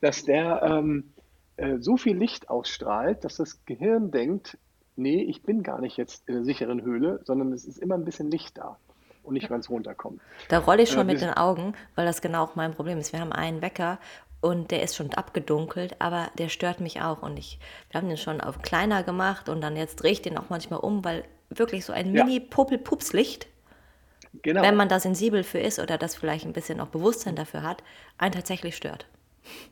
[0.01, 1.13] dass der ähm,
[1.57, 4.59] äh, so viel Licht ausstrahlt, dass das Gehirn denkt,
[4.97, 8.05] nee, ich bin gar nicht jetzt in der sicheren Höhle, sondern es ist immer ein
[8.05, 8.79] bisschen Licht da
[9.25, 10.21] und nicht ganz runterkommen.
[10.49, 13.13] Da rolle ich schon äh, mit den Augen, weil das genau auch mein Problem ist.
[13.13, 13.99] Wir haben einen Wecker
[14.41, 17.59] und der ist schon abgedunkelt, aber der stört mich auch und ich,
[17.91, 20.81] wir haben den schon auf kleiner gemacht und dann jetzt drehe ich den auch manchmal
[20.81, 23.47] um, weil wirklich so ein Mini-Puppel-Pups-Licht,
[24.43, 24.63] genau.
[24.63, 27.83] wenn man da sensibel für ist oder das vielleicht ein bisschen auch Bewusstsein dafür hat,
[28.19, 29.07] einen tatsächlich stört.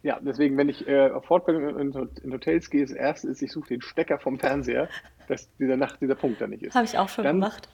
[0.02, 3.52] Ja, deswegen, wenn ich äh, auf Fortbildung in, in, Hotels gehe, das erste ist, ich
[3.52, 4.88] suche den Stecker vom Fernseher,
[5.28, 6.74] dass dieser Nacht dieser Punkt da nicht ist.
[6.74, 7.68] Habe ich auch schon dann, gemacht.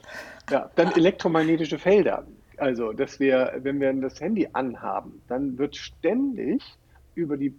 [0.51, 2.27] Ja, dann elektromagnetische Felder.
[2.57, 6.63] Also, dass wir, wenn wir das Handy anhaben, dann wird ständig
[7.15, 7.55] über die,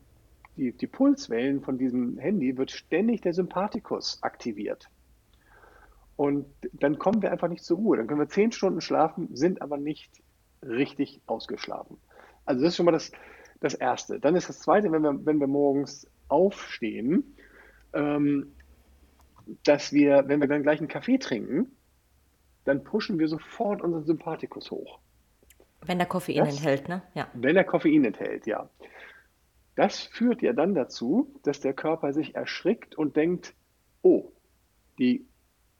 [0.58, 4.89] die, die Pulswellen von diesem Handy wird ständig der Sympathikus aktiviert.
[6.15, 7.95] Und dann kommen wir einfach nicht zur Ruhe.
[7.95, 10.12] Dann können wir zehn Stunden schlafen, sind aber nicht
[10.62, 11.97] richtig ausgeschlafen.
[12.45, 13.12] Also das ist schon mal das,
[13.59, 14.19] das Erste.
[14.19, 17.35] Dann ist das Zweite, wenn wir, wenn wir morgens aufstehen,
[17.93, 18.53] ähm,
[19.63, 21.75] dass wir, wenn wir dann gleich einen Kaffee trinken,
[22.65, 24.99] dann pushen wir sofort unseren Sympathikus hoch.
[25.85, 27.01] Wenn der Koffein das, enthält, ne?
[27.15, 27.27] Ja.
[27.33, 28.69] Wenn der Koffein enthält, ja.
[29.75, 33.53] Das führt ja dann dazu, dass der Körper sich erschrickt und denkt,
[34.01, 34.31] oh,
[34.99, 35.25] die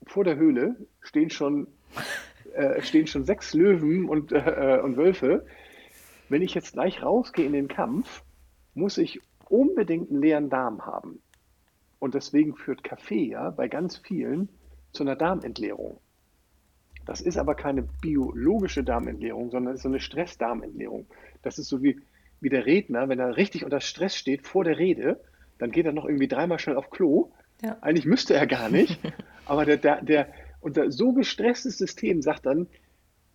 [0.08, 1.68] vor der Höhle stehen schon,
[2.54, 5.46] äh, stehen schon sechs Löwen und, äh, und Wölfe
[6.30, 8.24] wenn ich jetzt gleich rausgehe in den Kampf,
[8.74, 11.22] muss ich unbedingt einen leeren Darm haben.
[12.00, 14.48] Und deswegen führt Kaffee ja bei ganz vielen
[14.92, 16.00] zu einer Darmentleerung.
[17.06, 21.08] Das ist aber keine biologische Darmentleerung, sondern ist so eine Stressdarmentleerung.
[21.42, 22.00] Das ist so wie,
[22.40, 25.20] wie der Redner, wenn er richtig unter Stress steht vor der Rede,
[25.58, 27.32] dann geht er noch irgendwie dreimal schnell auf Klo.
[27.62, 27.78] Ja.
[27.82, 29.00] Eigentlich müsste er gar nicht,
[29.46, 30.28] aber der, der, der
[30.62, 32.68] unser so gestresstes System sagt dann,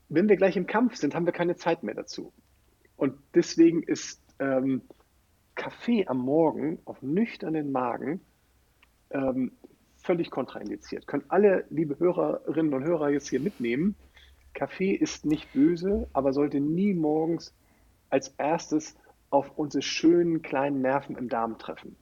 [0.08, 2.32] wenn wir gleich im Kampf sind, haben wir keine Zeit mehr dazu.
[2.96, 4.82] Und deswegen ist ähm,
[5.54, 8.20] Kaffee am Morgen auf nüchternen Magen
[9.10, 9.52] ähm,
[9.96, 11.06] völlig kontraindiziert.
[11.06, 13.94] Können alle liebe Hörerinnen und Hörer jetzt hier mitnehmen.
[14.52, 17.54] Kaffee ist nicht böse, aber sollte nie morgens
[18.10, 18.94] als erstes
[19.30, 21.96] auf unsere schönen kleinen Nerven im Darm treffen.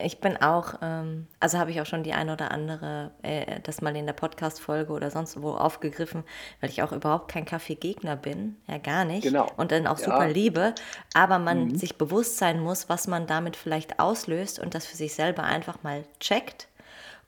[0.00, 3.80] Ich bin auch, ähm, also habe ich auch schon die eine oder andere, äh, das
[3.82, 6.22] mal in der Podcast-Folge oder sonst wo aufgegriffen,
[6.60, 9.24] weil ich auch überhaupt kein Kaffeegegner bin, ja gar nicht.
[9.24, 9.52] Genau.
[9.56, 10.04] Und dann auch Ja.
[10.04, 10.74] super liebe,
[11.14, 11.74] aber man Mhm.
[11.74, 15.82] sich bewusst sein muss, was man damit vielleicht auslöst und das für sich selber einfach
[15.82, 16.68] mal checkt.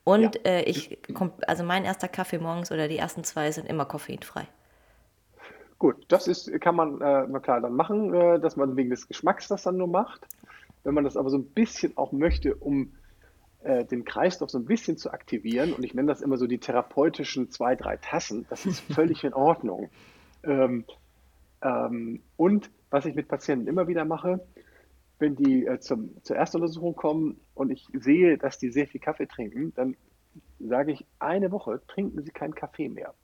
[0.05, 0.41] Und Ja.
[0.47, 0.99] äh, ich,
[1.47, 4.47] also mein erster Kaffee morgens oder die ersten zwei sind immer koffeinfrei.
[5.79, 9.49] Gut, das ist, kann man äh, klar dann machen, äh, dass man wegen des Geschmacks
[9.49, 10.27] das dann nur macht.
[10.85, 12.93] Wenn man das aber so ein bisschen auch möchte, um
[13.63, 16.59] äh, den Kreislauf so ein bisschen zu aktivieren, und ich nenne das immer so die
[16.59, 19.91] therapeutischen zwei, drei Tassen, das ist völlig in Ordnung.
[20.43, 20.85] Ähm,
[21.63, 24.41] ähm, und was ich mit Patienten immer wieder mache,
[25.19, 29.27] wenn die äh, zum, zur Erstuntersuchung kommen und ich sehe, dass die sehr viel Kaffee
[29.27, 29.97] trinken, dann
[30.59, 33.15] sage ich, eine Woche trinken sie keinen Kaffee mehr.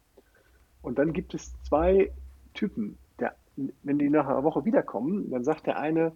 [0.83, 2.13] Und dann gibt es zwei
[2.55, 2.99] Typen.
[3.19, 3.35] Der,
[3.83, 6.13] wenn die nach einer Woche wiederkommen, dann sagt der eine,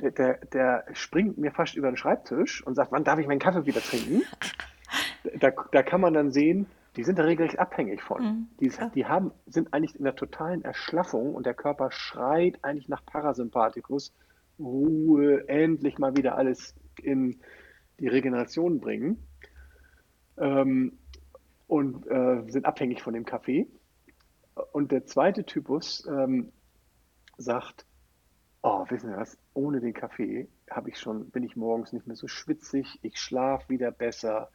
[0.00, 3.40] der, der, der springt mir fast über den Schreibtisch und sagt, wann darf ich meinen
[3.40, 4.22] Kaffee wieder trinken?
[5.40, 8.22] Da, da kann man dann sehen, die sind da regelrecht abhängig von.
[8.22, 12.88] Mhm, Die, die haben, sind eigentlich in der totalen Erschlaffung und der Körper schreit eigentlich
[12.88, 14.14] nach Parasympathikus,
[14.58, 17.40] Ruhe, endlich mal wieder alles in
[18.00, 19.22] die Regeneration bringen
[20.38, 20.98] ähm,
[21.66, 23.68] und äh, sind abhängig von dem Kaffee.
[24.72, 26.52] Und der zweite Typus ähm,
[27.36, 27.84] sagt,
[28.62, 32.16] oh, wissen Sie was, ohne den Kaffee habe ich schon, bin ich morgens nicht mehr
[32.16, 34.50] so schwitzig, ich schlafe wieder besser.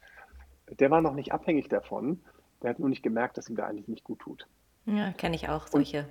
[0.80, 2.22] Der war noch nicht abhängig davon,
[2.62, 4.48] der hat nur nicht gemerkt, dass ihm da eigentlich nicht gut tut.
[4.86, 6.08] Ja, kenne ich auch solche.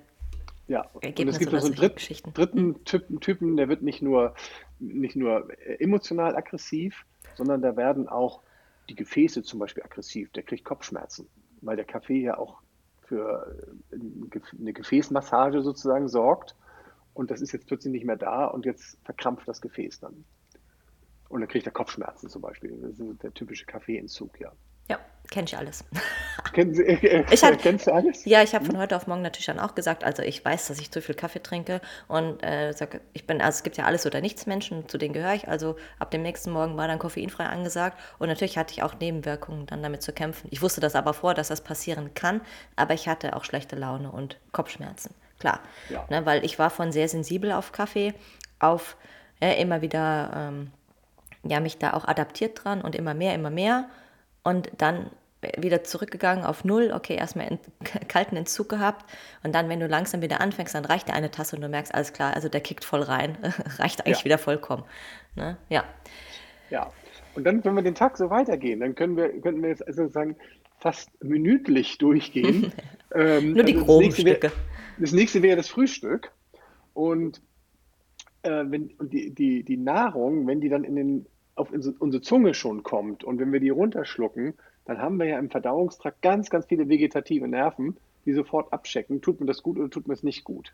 [0.69, 4.35] Ja, und es gibt noch so einen dritt, dritten Typen, Typen, der wird nicht nur,
[4.79, 8.43] nicht nur äh, emotional aggressiv, sondern da werden auch
[8.89, 10.31] die Gefäße zum Beispiel aggressiv.
[10.33, 11.29] Der kriegt Kopfschmerzen,
[11.61, 12.63] weil der Kaffee ja auch
[13.03, 13.55] für
[13.91, 13.97] äh,
[14.59, 16.55] eine Gefäßmassage sozusagen sorgt.
[17.15, 20.25] Und das ist jetzt plötzlich nicht mehr da und jetzt verkrampft das Gefäß dann.
[21.29, 22.71] Und dann kriegt er Kopfschmerzen zum Beispiel.
[22.83, 24.53] Das ist der typische Kaffeeentzug, ja.
[24.89, 24.99] Ja,
[25.31, 25.85] kenne ich alles.
[26.53, 28.25] Kennen Sie, äh, Ich hab- kennst du alles?
[28.25, 30.81] Ja, ich habe von heute auf morgen natürlich dann auch gesagt, also ich weiß, dass
[30.81, 34.05] ich zu viel Kaffee trinke und äh, sag, ich bin, also es gibt ja alles
[34.07, 35.47] oder nichts Menschen, zu denen gehöre ich.
[35.49, 39.67] Also ab dem nächsten Morgen war dann koffeinfrei angesagt und natürlich hatte ich auch Nebenwirkungen,
[39.67, 40.49] dann damit zu kämpfen.
[40.51, 42.41] Ich wusste das aber vor, dass das passieren kann,
[42.77, 45.15] aber ich hatte auch schlechte Laune und Kopfschmerzen.
[45.43, 46.05] Klar, Ja.
[46.09, 48.15] ne, weil ich war von sehr sensibel auf Kaffee,
[48.61, 48.97] auf
[49.41, 50.71] äh, immer wieder ähm,
[51.43, 53.87] ja, mich da auch adaptiert dran und immer mehr, immer mehr.
[54.45, 55.11] Und dann
[55.59, 56.93] wieder zurückgegangen auf Null.
[56.95, 57.59] Okay, erstmal in,
[58.09, 59.05] kalten Entzug gehabt.
[59.43, 61.93] Und dann, wenn du langsam wieder anfängst, dann reicht dir eine Tasse und du merkst,
[61.93, 63.37] alles klar, also der kickt voll rein.
[63.79, 64.25] reicht eigentlich Ja.
[64.25, 64.85] wieder vollkommen.
[65.35, 65.57] Ne?
[65.69, 65.83] Ja.
[66.71, 66.93] Ja,
[67.35, 70.03] und dann, wenn wir den Tag so weitergehen, dann können wir, könnten wir jetzt also
[70.03, 70.37] sozusagen
[70.79, 72.73] fast minütlich durchgehen.
[73.15, 74.53] Ähm, Nur die also groben nächste wär- Stücke.
[75.03, 76.31] Das nächste wäre das Frühstück.
[76.95, 77.43] Und,
[78.43, 82.55] äh, wenn, und die, die, die Nahrung, wenn die dann in den, auf unsere, Zunge
[82.55, 86.67] schon kommt und wenn wir die runterschlucken, dann haben wir ja im Verdauungstrakt ganz, ganz
[86.67, 90.45] viele vegetative Nerven, die sofort abchecken, tut mir das gut oder tut mir es nicht
[90.45, 90.73] gut.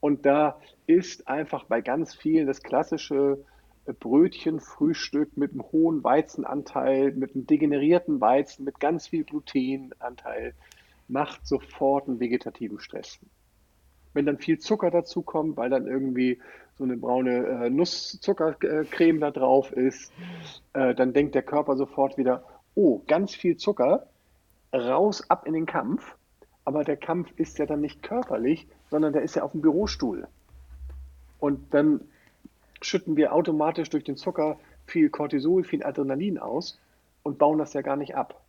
[0.00, 3.44] Und da ist einfach bei ganz vielen das klassische
[3.84, 10.54] äh, Brötchenfrühstück mit einem hohen Weizenanteil, mit einem degenerierten Weizen, mit ganz viel Glutenanteil,
[11.06, 13.20] macht sofort einen vegetativen Stress.
[14.14, 16.40] Wenn dann viel Zucker dazu kommt, weil dann irgendwie
[16.78, 20.12] so eine braune äh, Nusszuckercreme da drauf ist,
[20.72, 22.44] äh, dann denkt der Körper sofort wieder,
[22.74, 24.06] oh, ganz viel Zucker,
[24.72, 26.16] raus ab in den Kampf.
[26.64, 30.28] Aber der Kampf ist ja dann nicht körperlich, sondern der ist ja auf dem Bürostuhl.
[31.38, 32.00] Und dann
[32.80, 36.80] schütten wir automatisch durch den Zucker viel Cortisol, viel Adrenalin aus
[37.22, 38.41] und bauen das ja gar nicht ab.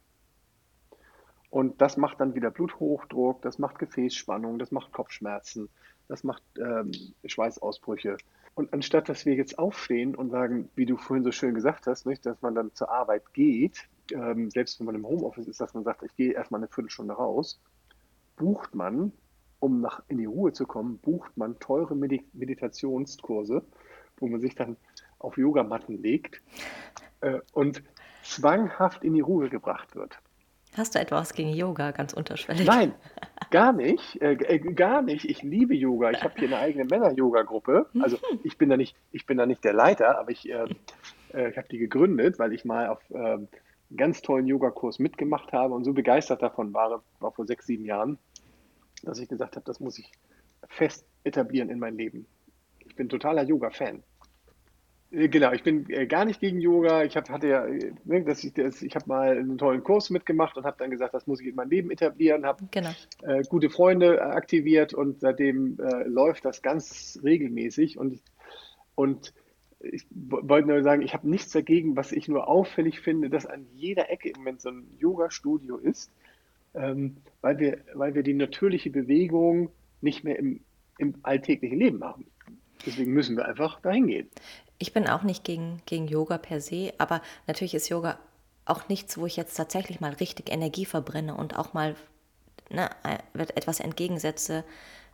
[1.54, 5.70] Und das macht dann wieder Bluthochdruck, das macht Gefäßspannung, das macht Kopfschmerzen,
[6.08, 6.92] das macht ähm,
[7.24, 8.18] Schweißausbrüche.
[8.56, 12.08] Und anstatt dass wir jetzt aufstehen und sagen, wie du vorhin so schön gesagt hast,
[12.08, 15.76] nicht, dass man dann zur Arbeit geht, ähm, selbst wenn man im Homeoffice ist, dass
[15.76, 17.62] man sagt, ich gehe erstmal eine Viertelstunde raus,
[18.36, 19.12] bucht man,
[19.60, 23.64] um nach, in die Ruhe zu kommen, bucht man teure Medi Meditationskurse,
[24.18, 24.76] wo man sich dann
[25.20, 26.42] auf Yogamatten legt
[27.22, 27.84] äh, und
[28.24, 30.18] zwanghaft in die Ruhe gebracht wird.
[30.76, 32.66] Hast du etwas gegen Yoga, ganz unterschwellig?
[32.66, 32.94] Nein,
[33.52, 35.26] gar nicht, äh, äh, gar nicht.
[35.26, 36.12] Ich liebe Yoga.
[36.12, 37.88] Ich habe hier eine eigene Männer-Yoga-Gruppe.
[38.00, 40.66] Also ich bin da nicht, ich bin da nicht der Leiter, aber ich, äh,
[41.34, 43.48] äh, ich habe die gegründet, weil ich mal auf ähm,
[43.90, 47.86] einen ganz tollen Yogakurs mitgemacht habe und so begeistert davon war, war vor sechs, sieben
[47.86, 48.18] Jahren,
[49.04, 50.12] dass ich gesagt habe, das muss ich
[50.68, 52.26] fest etablieren in mein Leben.
[52.80, 54.02] Ich bin totaler Yoga-Fan.
[55.14, 57.04] Äh, Genau, ich bin äh, gar nicht gegen Yoga.
[57.04, 60.10] Ich hab, hatte ja, äh, ne, dass ich, das, ich habe mal einen tollen Kurs
[60.10, 62.92] mitgemacht und habe dann gesagt, das muss ich in mein Leben etablieren, habe Genau.
[63.22, 68.20] äh, gute Freunde äh, aktiviert und seitdem äh, läuft das ganz regelmäßig und,
[68.96, 69.34] und
[69.80, 73.66] ich wollte nur sagen, ich habe nichts dagegen, was ich nur auffällig finde, dass an
[73.76, 76.10] jeder Ecke im Moment so ein Yoga-Studio ist,
[76.74, 80.62] ähm, weil, wir, weil wir die natürliche Bewegung nicht mehr im,
[81.00, 82.26] im alltäglichen Leben haben.
[82.86, 84.30] Deswegen müssen wir einfach dahin gehen.
[84.78, 88.20] Ich bin auch nicht gegen, gegen Yoga per se, aber natürlich ist Yoga
[88.66, 91.96] auch nichts, wo ich jetzt tatsächlich mal richtig Energie verbrenne und auch mal
[92.70, 92.90] ne,
[93.34, 94.64] etwas entgegensetze,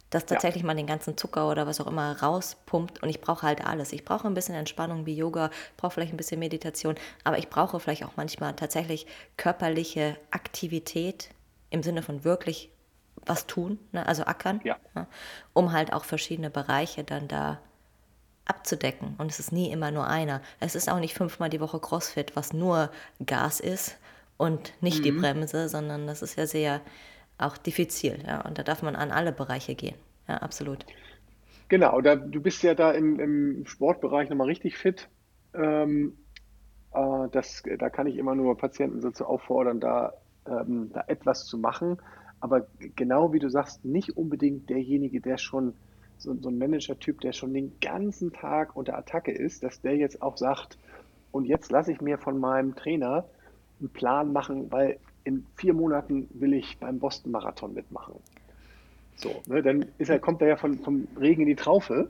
[0.10, 0.68] das tatsächlich ja.
[0.68, 3.04] mal den ganzen Zucker oder was auch immer rauspumpt.
[3.04, 3.94] Und ich brauche halt alles.
[3.94, 7.80] Ich brauche ein bisschen Entspannung wie Yoga, brauche vielleicht ein bisschen Meditation, aber ich brauche
[7.80, 9.06] vielleicht auch manchmal tatsächlich
[9.38, 11.30] körperliche Aktivität
[11.70, 12.72] im Sinne von wirklich
[13.30, 14.06] was tun, ne?
[14.06, 14.78] also ackern, ja.
[14.96, 15.08] Ja,
[15.54, 17.60] um halt auch verschiedene Bereiche dann da
[18.46, 19.16] abzudecken.
[19.18, 20.42] Und es ist nie immer nur einer.
[20.60, 22.90] Es ist auch nicht fünfmal die Woche CrossFit, was nur
[23.26, 23.98] Gas ist
[24.38, 25.04] und nicht mhm.
[25.04, 26.82] die Bremse, sondern das ist ja sehr
[27.38, 28.20] auch diffizil.
[28.26, 28.42] Ja?
[28.42, 29.96] Und da darf man an alle Bereiche gehen.
[30.28, 30.86] Ja, absolut.
[31.70, 35.08] Genau, da, du bist ja da im, im Sportbereich nochmal richtig fit.
[35.54, 36.18] Ähm,
[36.94, 40.14] äh, das, da kann ich immer nur Patienten dazu auffordern, da,
[40.48, 42.00] ähm, da etwas zu machen.
[42.40, 45.74] Aber genau wie du sagst, nicht unbedingt derjenige, der schon
[46.18, 50.22] so, so ein Manager-Typ, der schon den ganzen Tag unter Attacke ist, dass der jetzt
[50.22, 50.78] auch sagt,
[51.32, 53.26] und jetzt lasse ich mir von meinem Trainer
[53.80, 58.16] einen Plan machen, weil in vier Monaten will ich beim Boston-Marathon mitmachen.
[59.16, 62.10] So, ne, dann ist er, kommt er ja von, vom Regen in die Traufe.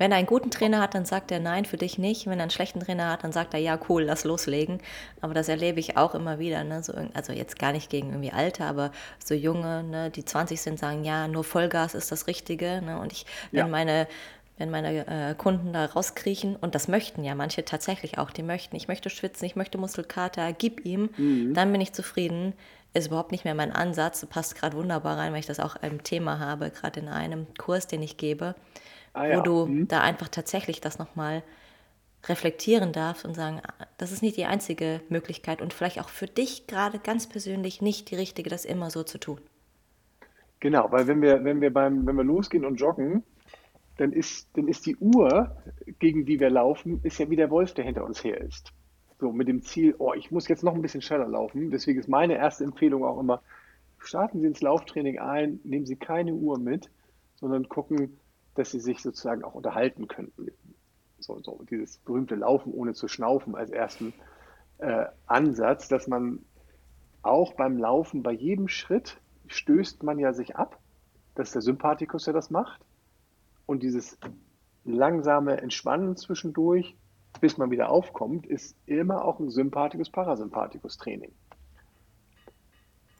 [0.00, 2.24] Wenn er einen guten Trainer hat, dann sagt er nein, für dich nicht.
[2.24, 4.78] Wenn er einen schlechten Trainer hat, dann sagt er ja, cool, lass loslegen.
[5.20, 6.64] Aber das erlebe ich auch immer wieder.
[6.64, 6.82] Ne?
[6.82, 10.78] So, also jetzt gar nicht gegen irgendwie Alte, aber so Junge, ne, die 20 sind,
[10.78, 12.80] sagen, ja, nur Vollgas ist das Richtige.
[12.80, 12.98] Ne?
[12.98, 13.66] Und ich, wenn ja.
[13.66, 14.08] meine
[14.56, 18.76] wenn meine äh, Kunden da rauskriechen, und das möchten ja manche tatsächlich auch, die möchten,
[18.76, 21.54] ich möchte schwitzen, ich möchte Muskelkater, gib ihm, mhm.
[21.54, 22.52] dann bin ich zufrieden.
[22.92, 26.02] Ist überhaupt nicht mehr mein Ansatz, passt gerade wunderbar rein, weil ich das auch ein
[26.02, 28.54] Thema habe, gerade in einem Kurs, den ich gebe,
[29.12, 29.38] ah, ja.
[29.38, 29.88] wo du mhm.
[29.88, 31.42] da einfach tatsächlich das nochmal
[32.28, 36.26] reflektieren darfst und sagen, ah, das ist nicht die einzige Möglichkeit und vielleicht auch für
[36.26, 39.40] dich gerade ganz persönlich nicht die richtige, das immer so zu tun.
[40.60, 43.22] Genau, weil wenn wir, wenn wir beim, wenn wir losgehen und joggen,
[43.96, 45.56] dann ist, dann ist die Uhr,
[45.98, 48.72] gegen die wir laufen, ist ja wie der Wolf, der hinter uns her ist.
[49.18, 51.70] So mit dem Ziel, oh, ich muss jetzt noch ein bisschen schneller laufen.
[51.70, 53.42] Deswegen ist meine erste Empfehlung auch immer,
[53.98, 56.90] starten Sie ins Lauftraining ein, nehmen Sie keine Uhr mit,
[57.36, 58.18] sondern gucken,
[58.54, 60.48] dass Sie sich sozusagen auch unterhalten könnten.
[61.18, 64.12] So, so dieses berühmte Laufen ohne zu schnaufen als ersten
[64.78, 66.40] äh, Ansatz, dass man
[67.22, 70.78] auch beim Laufen bei jedem Schritt stößt man ja sich ab.
[71.34, 72.80] Das ist der Sympathikus, der das macht.
[73.66, 74.18] Und dieses
[74.84, 76.96] langsame Entspannen zwischendurch,
[77.40, 81.32] bis man wieder aufkommt, ist immer auch ein sympathikus parasympathikus Training.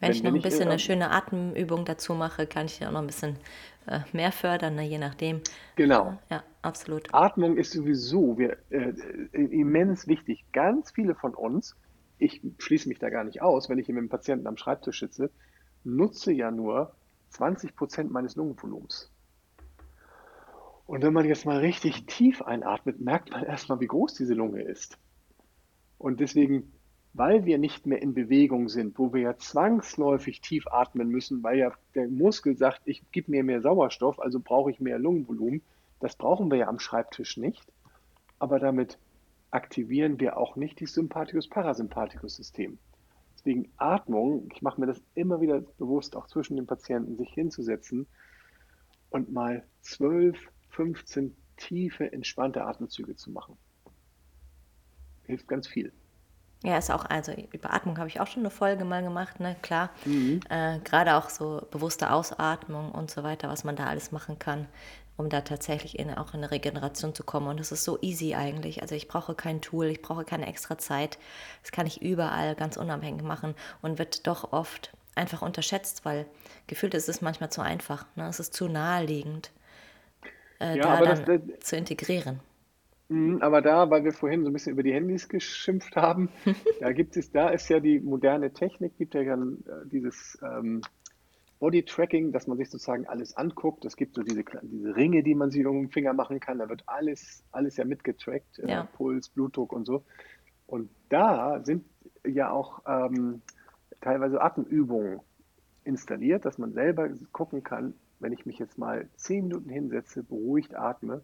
[0.01, 3.01] Wenn, wenn ich noch ein bisschen eine schöne Atemübung dazu mache, kann ich auch noch
[3.01, 3.37] ein bisschen
[3.87, 5.41] äh, mehr fördern, ne, je nachdem.
[5.77, 6.19] Genau.
[6.31, 7.13] Ja, absolut.
[7.13, 8.93] Atmung ist sowieso wir, äh,
[9.33, 10.45] immens wichtig.
[10.53, 11.77] Ganz viele von uns,
[12.19, 15.01] ich schließe mich da gar nicht aus, wenn ich hier mit dem Patienten am Schreibtisch
[15.01, 15.31] sitze,
[15.85, 16.95] nutze ja nur
[17.31, 19.11] 20 Prozent meines Lungenvolumens.
[20.87, 24.63] Und wenn man jetzt mal richtig tief einatmet, merkt man erstmal, wie groß diese Lunge
[24.63, 24.99] ist.
[25.99, 26.73] Und deswegen,
[27.13, 31.59] weil wir nicht mehr in Bewegung sind, wo wir ja zwangsläufig tief atmen müssen, weil
[31.59, 35.63] ja der Muskel sagt, ich gebe mir mehr Sauerstoff, also brauche ich mehr Lungenvolumen,
[35.99, 37.67] das brauchen wir ja am Schreibtisch nicht.
[38.39, 38.99] Aber damit
[39.51, 42.79] aktivieren wir auch nicht das Sympathikus-Parasympathikus-System.
[43.35, 48.07] Deswegen Atmung, ich mache mir das immer wieder bewusst, auch zwischen den Patienten, sich hinzusetzen
[49.11, 50.39] und mal zwölf
[50.71, 53.57] 15 tiefe, entspannte Atemzüge zu machen.
[55.25, 55.93] Hilft ganz viel.
[56.63, 59.57] Ja, ist auch, also über Atmung habe ich auch schon eine Folge mal gemacht, ne?
[59.63, 59.91] Klar.
[60.05, 60.41] Mhm.
[60.51, 64.69] Äh, Gerade auch so bewusste Ausatmung und so weiter, was man da alles machen kann,
[65.17, 67.49] um da tatsächlich in, auch in eine Regeneration zu kommen.
[67.49, 68.83] Und es ist so easy eigentlich.
[68.83, 71.19] Also ich brauche kein Tool, ich brauche keine extra Zeit.
[71.63, 76.27] Das kann ich überall ganz unabhängig machen und wird doch oft einfach unterschätzt, weil
[76.67, 78.05] gefühlt ist es manchmal zu einfach.
[78.17, 78.29] Ne?
[78.29, 79.51] Es ist zu naheliegend
[80.61, 82.41] äh, ja, da dann das, das, zu integrieren.
[83.11, 86.31] Mhm, aber da, weil wir vorhin so ein bisschen über die Handys geschimpft haben,
[86.81, 90.81] da gibt es, da ist ja die moderne Technik, gibt ja dann äh, dieses ähm,
[91.59, 93.85] Body-Tracking, dass man sich sozusagen alles anguckt.
[93.85, 96.59] Es gibt so diese, diese Ringe, die man sich um den Finger machen kann.
[96.59, 98.89] Da wird alles, alles ja mitgetrackt, äh, ja.
[98.95, 100.05] Puls, Blutdruck und so.
[100.69, 101.85] Und da sind
[102.25, 103.43] ja auch ähm,
[104.01, 105.19] teilweise Atemübungen
[105.83, 110.77] installiert, dass man selber gucken kann, wenn ich mich jetzt mal zehn Minuten hinsetze, beruhigt
[110.77, 111.23] atme,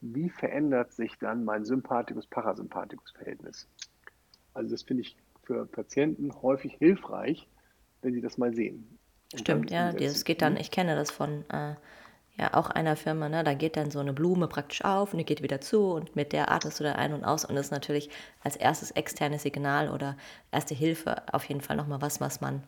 [0.00, 3.68] wie verändert sich dann mein Sympathikus-Parasympathikus-Verhältnis?
[4.54, 7.48] Also das finde ich für Patienten häufig hilfreich,
[8.02, 8.98] wenn sie das mal sehen.
[9.34, 11.74] Stimmt, ja, das geht dann, ich kenne das von, äh,
[12.36, 15.24] ja auch einer Firma, ne, da geht dann so eine Blume praktisch auf und die
[15.24, 17.72] geht wieder zu und mit der atmest du dann ein und aus und das ist
[17.72, 18.10] natürlich
[18.42, 20.16] als erstes externes Signal oder
[20.50, 22.62] erste Hilfe auf jeden Fall nochmal was, was man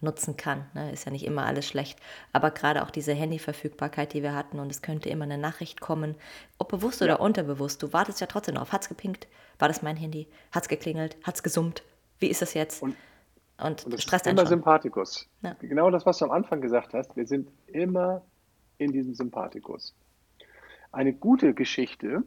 [0.00, 0.66] nutzen kann.
[0.74, 0.92] Ne?
[0.92, 1.98] Ist ja nicht immer alles schlecht.
[2.32, 6.14] Aber gerade auch diese Handyverfügbarkeit, die wir hatten und es könnte immer eine Nachricht kommen,
[6.58, 8.72] ob bewusst oder unterbewusst, du wartest ja trotzdem auf.
[8.72, 9.26] Hat's gepinkt?
[9.58, 10.26] War das mein Handy?
[10.52, 11.16] Hat's geklingelt?
[11.22, 11.82] Hat's gesummt?
[12.18, 12.82] Wie ist das jetzt?
[12.82, 12.96] Und,
[13.58, 14.46] und, und das stresst ist immer.
[14.46, 15.28] Sympathikus.
[15.42, 15.56] Ja.
[15.60, 17.16] Genau das, was du am Anfang gesagt hast.
[17.16, 18.22] Wir sind immer
[18.78, 19.94] in diesem Sympathikus.
[20.92, 22.22] Eine gute Geschichte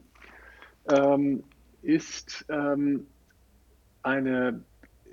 [0.88, 1.44] ähm,
[1.82, 3.06] ist ähm,
[4.02, 4.62] eine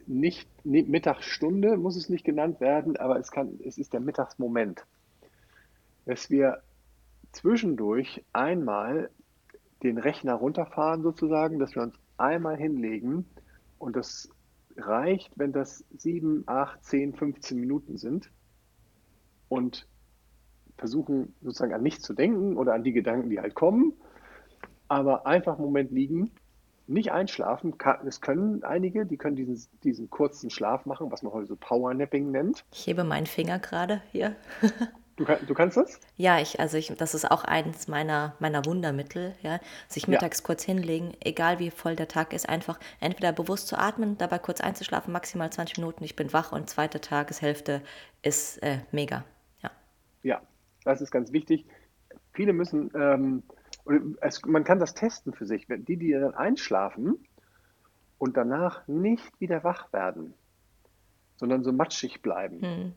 [0.07, 4.85] nicht Mittagsstunde, muss es nicht genannt werden, aber es, kann, es ist der Mittagsmoment,
[6.05, 6.61] dass wir
[7.31, 9.09] zwischendurch einmal
[9.83, 13.25] den Rechner runterfahren sozusagen, dass wir uns einmal hinlegen
[13.77, 14.29] und das
[14.77, 18.31] reicht, wenn das 7, 8, 10, 15 Minuten sind
[19.49, 19.87] und
[20.77, 23.93] versuchen sozusagen an nichts zu denken oder an die Gedanken, die halt kommen,
[24.87, 26.31] aber einfach einen Moment liegen,
[26.87, 27.73] nicht einschlafen.
[28.05, 32.31] Es können einige, die können diesen, diesen kurzen Schlaf machen, was man heute so Powernapping
[32.31, 32.63] nennt.
[32.71, 34.35] Ich hebe meinen Finger gerade hier.
[35.17, 35.99] Du, du, kannst das?
[36.15, 39.59] Ja, ich, also ich, das ist auch eins meiner, meiner Wundermittel, ja.
[39.87, 40.45] Sich mittags ja.
[40.45, 44.61] kurz hinlegen, egal wie voll der Tag ist, einfach entweder bewusst zu atmen, dabei kurz
[44.61, 47.81] einzuschlafen, maximal 20 Minuten, ich bin wach und zweite Tageshälfte
[48.21, 49.23] ist äh, mega.
[49.63, 49.71] Ja.
[50.21, 50.41] ja,
[50.83, 51.65] das ist ganz wichtig.
[52.33, 53.41] Viele müssen, ähm,
[54.21, 55.67] es, man kann das testen für sich.
[55.67, 57.17] Die, die dann einschlafen
[58.17, 60.33] und danach nicht wieder wach werden,
[61.35, 62.61] sondern so matschig bleiben.
[62.61, 62.93] Hm.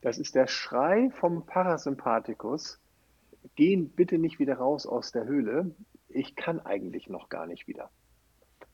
[0.00, 2.80] Das ist der Schrei vom Parasympathikus.
[3.54, 5.74] Gehen bitte nicht wieder raus aus der Höhle.
[6.08, 7.90] Ich kann eigentlich noch gar nicht wieder.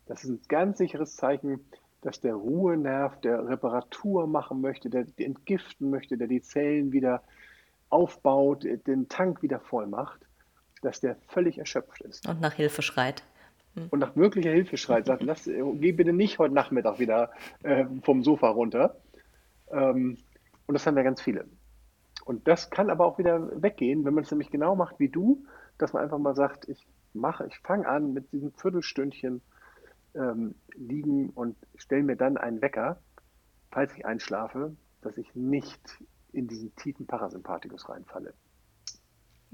[0.06, 1.60] Das ist ein ganz sicheres Zeichen,
[2.00, 7.22] dass der Ruhenerv, der Reparatur machen möchte, der entgiften möchte, der die Zellen wieder
[7.88, 10.20] aufbaut, den Tank wieder voll macht,
[10.83, 12.28] dass der völlig erschöpft ist.
[12.28, 13.22] Und nach Hilfe schreit.
[13.74, 13.89] Hm.
[13.91, 17.30] Und nach wirklicher Hilfe schreit, sagt, lass, geh bitte nicht heute Nachmittag wieder
[17.62, 18.97] äh, vom Sofa runter.
[19.70, 20.18] Ähm,
[20.66, 21.47] und das haben wir ganz viele.
[22.24, 25.45] Und das kann aber auch wieder weggehen, wenn man es nämlich genau macht wie du,
[25.78, 29.41] dass man einfach mal sagt, ich mache, ich fange an mit diesem Viertelstündchen
[30.14, 32.99] ähm, liegen und stelle mir dann einen Wecker,
[33.70, 35.80] falls ich einschlafe, dass ich nicht
[36.33, 38.35] in diesen tiefen Parasympathikus reinfalle.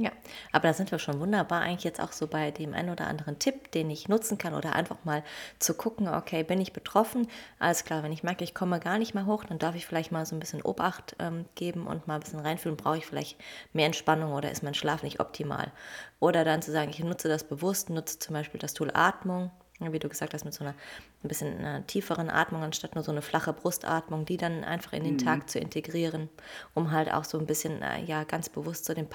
[0.00, 0.12] Ja,
[0.52, 3.40] aber da sind wir schon wunderbar eigentlich jetzt auch so bei dem einen oder anderen
[3.40, 5.24] Tipp, den ich nutzen kann oder einfach mal
[5.58, 7.26] zu gucken, okay, bin ich betroffen?
[7.58, 10.12] Alles klar, wenn ich merke, ich komme gar nicht mehr hoch, dann darf ich vielleicht
[10.12, 13.40] mal so ein bisschen Obacht ähm, geben und mal ein bisschen reinfühlen, brauche ich vielleicht
[13.72, 15.72] mehr Entspannung oder ist mein Schlaf nicht optimal?
[16.20, 19.98] Oder dann zu sagen, ich nutze das bewusst, nutze zum Beispiel das Tool Atmung, wie
[19.98, 20.74] du gesagt hast, mit so einer
[21.24, 25.02] ein bisschen einer tieferen Atmung, anstatt nur so eine flache Brustatmung, die dann einfach in
[25.02, 25.18] den mhm.
[25.18, 26.28] Tag zu integrieren,
[26.74, 29.08] um halt auch so ein bisschen, äh, ja, ganz bewusst so den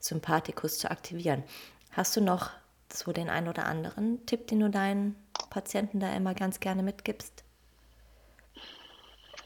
[0.00, 1.44] Parasympathikus zu aktivieren.
[1.92, 2.50] Hast du noch
[2.92, 5.16] so den einen oder anderen Tipp, den du deinen
[5.50, 7.44] Patienten da immer ganz gerne mitgibst?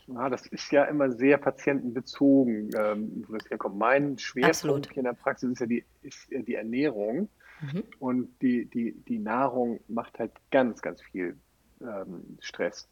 [0.07, 3.79] Ja, das ist ja immer sehr patientenbezogen, ähm, wo das herkommt.
[3.79, 7.29] Mein Schwerpunkt hier in der Praxis ist ja die, ist die Ernährung.
[7.63, 7.85] Mhm.
[7.99, 11.37] Und die, die, die Nahrung macht halt ganz, ganz viel
[11.81, 12.87] ähm, Stress.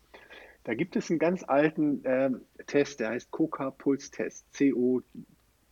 [0.64, 4.46] Da gibt es einen ganz alten ähm, Test, der heißt Coca-Puls-Test.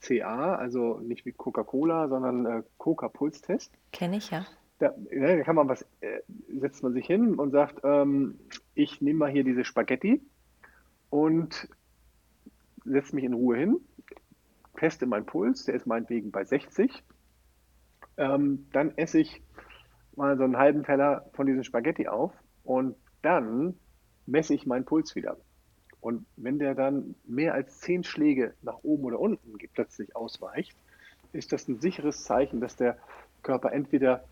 [0.01, 3.73] C-O-C-A, also nicht wie Coca-Cola, sondern äh, Coca-Puls-Test.
[3.93, 4.47] Kenne ich, ja.
[4.79, 6.21] Da, ja, da kann man was, äh,
[6.59, 8.39] setzt man sich hin und sagt, ähm,
[8.75, 10.23] ich nehme mal hier diese Spaghetti
[11.11, 11.69] und
[12.85, 13.77] setze mich in Ruhe hin,
[14.79, 17.05] teste meinen Puls, der ist meinetwegen bei 60
[18.21, 19.43] ähm, dann esse ich
[20.15, 22.33] mal so einen halben Teller von diesen Spaghetti auf
[22.65, 23.75] und dann
[24.27, 25.39] messe ich meinen Puls wieder.
[26.01, 30.77] Und wenn der dann mehr als zehn Schläge nach oben oder unten plötzlich ausweicht,
[31.33, 32.99] ist das ein sicheres Zeichen, dass der
[33.43, 34.25] Körper entweder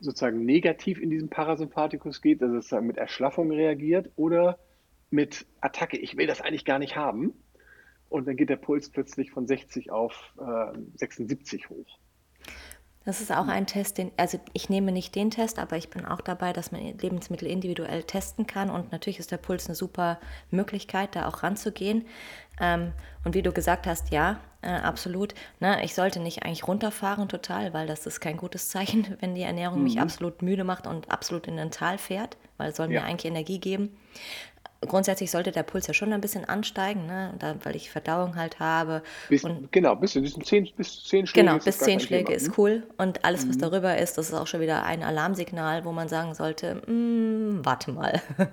[0.00, 4.58] sozusagen negativ in diesen Parasympathikus geht, also sozusagen mit Erschlaffung reagiert oder
[5.10, 7.34] mit Attacke, ich will das eigentlich gar nicht haben.
[8.08, 11.98] Und dann geht der Puls plötzlich von 60 auf äh, 76 hoch.
[13.04, 16.04] Das ist auch ein Test, den, also ich nehme nicht den Test, aber ich bin
[16.04, 18.70] auch dabei, dass man Lebensmittel individuell testen kann.
[18.70, 22.04] Und natürlich ist der Puls eine super Möglichkeit, da auch ranzugehen.
[22.60, 22.92] Ähm,
[23.24, 25.34] und wie du gesagt hast, ja, äh, absolut.
[25.58, 29.42] Ne, ich sollte nicht eigentlich runterfahren total, weil das ist kein gutes Zeichen, wenn die
[29.42, 29.84] Ernährung mhm.
[29.84, 33.00] mich absolut müde macht und absolut in den Tal fährt, weil es soll ja.
[33.00, 33.96] mir eigentlich Energie geben
[34.86, 37.34] grundsätzlich sollte der Puls ja schon ein bisschen ansteigen, ne?
[37.38, 39.02] da, weil ich Verdauung halt habe.
[39.28, 41.46] Bis, und, genau, bis diesen zehn, bis zehn Schläge.
[41.46, 42.82] Genau, bis zehn Schläge ist cool.
[42.98, 43.60] Und alles, was mhm.
[43.60, 47.92] darüber ist, das ist auch schon wieder ein Alarmsignal, wo man sagen sollte, mm, warte
[47.92, 48.20] mal.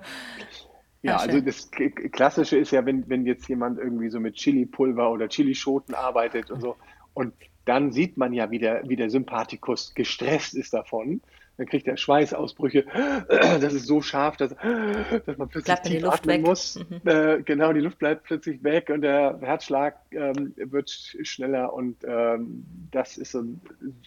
[1.02, 1.70] Ja, also das
[2.12, 6.60] Klassische ist ja, wenn, wenn jetzt jemand irgendwie so mit Chili-Pulver oder Chilischoten arbeitet und
[6.60, 6.76] so.
[7.14, 7.32] Und
[7.64, 11.22] dann sieht man ja, wie der, wie der Sympathikus gestresst ist davon.
[11.60, 12.86] Dann kriegt er Schweißausbrüche.
[13.28, 16.46] Das ist so scharf, dass, dass man plötzlich Bleibt tief atmen weg.
[16.46, 16.76] muss.
[16.76, 17.06] Mhm.
[17.06, 21.74] Äh, genau, die Luft bleibt plötzlich weg und der Herzschlag ähm, wird schneller.
[21.74, 23.60] Und ähm, das ist so ein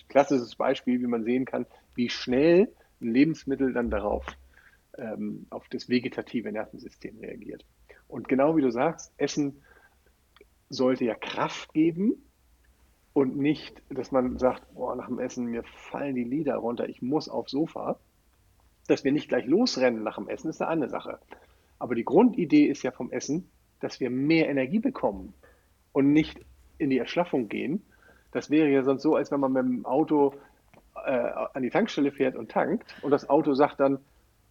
[0.09, 4.25] klassisches Beispiel, wie man sehen kann, wie schnell ein Lebensmittel dann darauf
[4.97, 7.63] ähm, auf das vegetative Nervensystem reagiert.
[8.07, 9.61] Und genau wie du sagst, Essen
[10.69, 12.15] sollte ja Kraft geben
[13.13, 17.01] und nicht, dass man sagt, boah, nach dem Essen, mir fallen die Lieder runter, ich
[17.01, 17.99] muss aufs Sofa.
[18.87, 21.19] Dass wir nicht gleich losrennen nach dem Essen, ist eine andere Sache.
[21.79, 23.49] Aber die Grundidee ist ja vom Essen,
[23.79, 25.33] dass wir mehr Energie bekommen
[25.91, 26.39] und nicht
[26.77, 27.83] in die Erschlaffung gehen.
[28.31, 30.33] Das wäre ja sonst so, als wenn man mit dem Auto
[31.05, 33.99] äh, an die Tankstelle fährt und tankt und das Auto sagt dann,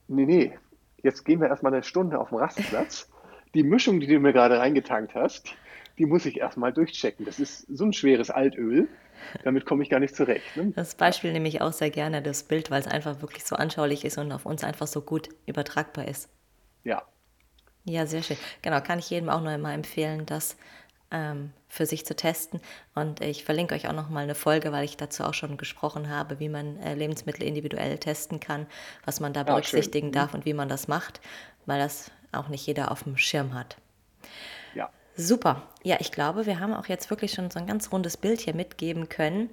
[0.09, 0.53] nee, nee,
[1.03, 3.11] jetzt gehen wir erstmal eine Stunde auf den Rastplatz.
[3.55, 5.57] Die Mischung, die du mir gerade reingetankt hast,
[6.03, 7.25] die muss ich erstmal durchchecken.
[7.25, 8.89] Das ist so ein schweres Altöl.
[9.45, 10.57] Damit komme ich gar nicht zurecht.
[10.57, 10.73] Ne?
[10.75, 14.05] Das Beispiel nehme ich auch sehr gerne, das Bild, weil es einfach wirklich so anschaulich
[14.05, 16.29] ist und auf uns einfach so gut übertragbar ist.
[16.83, 17.05] Ja.
[17.85, 18.37] Ja, sehr schön.
[18.63, 20.57] Genau, kann ich jedem auch nur immer empfehlen, das
[21.13, 22.61] ähm, für sich zu testen.
[22.97, 26.09] Und ich verlinke euch auch noch mal eine Folge, weil ich dazu auch schon gesprochen
[26.09, 28.67] habe, wie man äh, Lebensmittel individuell testen kann,
[29.05, 31.21] was man da ah, berücksichtigen ja, darf und wie man das macht,
[31.65, 33.77] weil das auch nicht jeder auf dem Schirm hat.
[35.17, 35.63] Super.
[35.83, 38.55] Ja, ich glaube, wir haben auch jetzt wirklich schon so ein ganz rundes Bild hier
[38.55, 39.51] mitgeben können.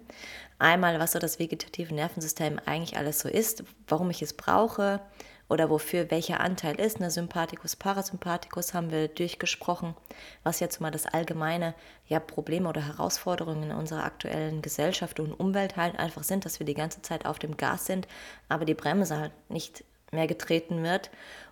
[0.57, 5.01] Einmal, was so das vegetative Nervensystem eigentlich alles so ist, warum ich es brauche
[5.49, 7.01] oder wofür welcher Anteil ist.
[7.01, 9.95] Ne, Sympathikus, Parasympathikus haben wir durchgesprochen,
[10.43, 11.73] was jetzt mal das allgemeine
[12.07, 16.65] ja, Probleme oder Herausforderungen in unserer aktuellen Gesellschaft und Umwelt halt einfach sind, dass wir
[16.65, 18.07] die ganze Zeit auf dem Gas sind,
[18.47, 21.09] aber die Bremse halt nicht mehr getreten wird.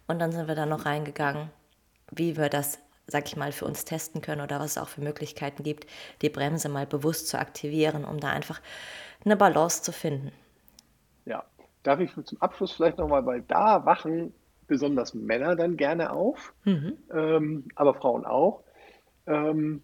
[0.08, 1.50] Und dann sind wir da noch reingegangen,
[2.12, 5.02] wie wir das sag ich mal, für uns testen können oder was es auch für
[5.02, 5.88] Möglichkeiten gibt,
[6.22, 8.62] die Bremse mal bewusst zu aktivieren, um da einfach
[9.24, 10.32] eine Balance zu finden.
[11.26, 11.44] Ja,
[11.84, 14.34] darf ich zum Abschluss vielleicht nochmal, weil da wachen
[14.68, 16.98] besonders Männer dann gerne auf, mhm.
[17.14, 18.64] ähm, aber Frauen auch,
[19.26, 19.82] ähm,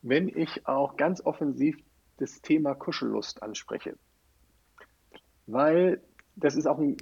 [0.00, 1.76] wenn ich auch ganz offensiv
[2.16, 3.96] das Thema Kuschellust anspreche.
[5.46, 6.00] Weil
[6.36, 6.96] das ist auch ein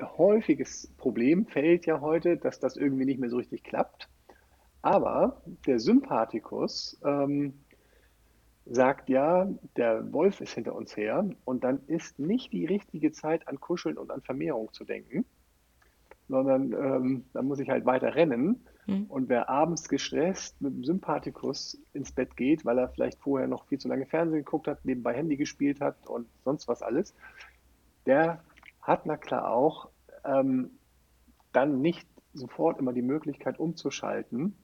[0.00, 4.08] häufiges Problemfeld ja heute, dass das irgendwie nicht mehr so richtig klappt.
[4.88, 7.52] Aber der Sympathikus ähm,
[8.64, 13.48] sagt ja, der Wolf ist hinter uns her und dann ist nicht die richtige Zeit
[13.48, 15.26] an Kuscheln und an Vermehrung zu denken,
[16.26, 18.64] sondern ähm, dann muss ich halt weiter rennen.
[18.86, 19.04] Mhm.
[19.10, 23.66] Und wer abends gestresst mit dem Sympathikus ins Bett geht, weil er vielleicht vorher noch
[23.66, 27.14] viel zu lange Fernsehen geguckt hat, nebenbei Handy gespielt hat und sonst was alles,
[28.06, 28.42] der
[28.80, 29.90] hat na klar auch
[30.24, 30.70] ähm,
[31.52, 34.56] dann nicht sofort immer die Möglichkeit umzuschalten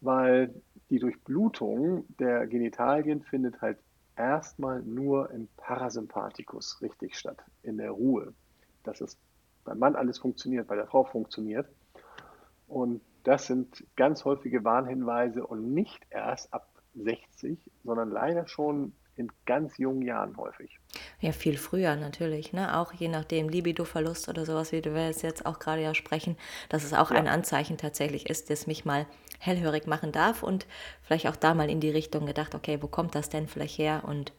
[0.00, 0.54] weil
[0.90, 3.78] die Durchblutung der Genitalien findet halt
[4.16, 8.32] erstmal nur im Parasympathikus richtig statt, in der Ruhe.
[8.84, 9.18] Dass es
[9.64, 11.66] beim Mann alles funktioniert, bei der Frau funktioniert.
[12.68, 19.32] Und das sind ganz häufige Warnhinweise und nicht erst ab 60, sondern leider schon in
[19.46, 20.78] ganz jungen Jahren häufig.
[21.20, 22.76] Ja, viel früher natürlich, ne?
[22.76, 26.36] Auch je nachdem Libido-Verlust oder sowas, wie du es jetzt auch gerade ja sprechen,
[26.68, 27.16] dass es auch ja.
[27.16, 29.06] ein Anzeichen tatsächlich ist, das mich mal
[29.38, 30.66] hellhörig machen darf und
[31.02, 34.02] vielleicht auch da mal in die Richtung gedacht, okay, wo kommt das denn vielleicht her
[34.06, 34.32] und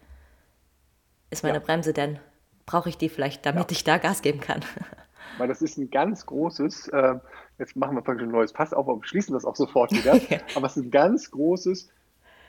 [1.30, 1.64] ist meine ja.
[1.64, 2.20] Bremse denn,
[2.66, 3.72] brauche ich die vielleicht, damit ja.
[3.72, 4.62] ich da Gas geben kann?
[5.38, 7.16] Weil das ist ein ganz großes, äh,
[7.60, 10.14] jetzt machen wir praktisch ein neues Pass auf, aber schließen das auch sofort wieder,
[10.56, 11.90] aber es ist ein ganz großes,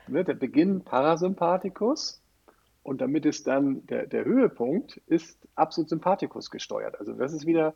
[0.07, 2.21] ne, der Beginn Parasympathikus
[2.83, 6.99] und damit ist dann der, der Höhepunkt ist absolut Sympathikus gesteuert.
[6.99, 7.75] Also das ist wieder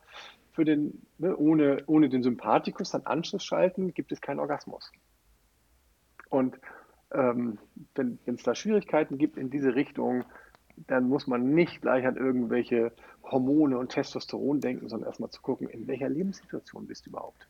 [0.53, 4.91] für den, ne, ohne, ohne den Sympathikus dann Anschluss schalten, gibt es keinen Orgasmus.
[6.29, 6.59] Und
[7.11, 7.57] ähm,
[7.95, 10.23] wenn es da Schwierigkeiten gibt in diese Richtung,
[10.87, 12.91] dann muss man nicht gleich an irgendwelche
[13.23, 17.47] Hormone und Testosteron denken, sondern erstmal zu gucken, in welcher Lebenssituation bist du überhaupt.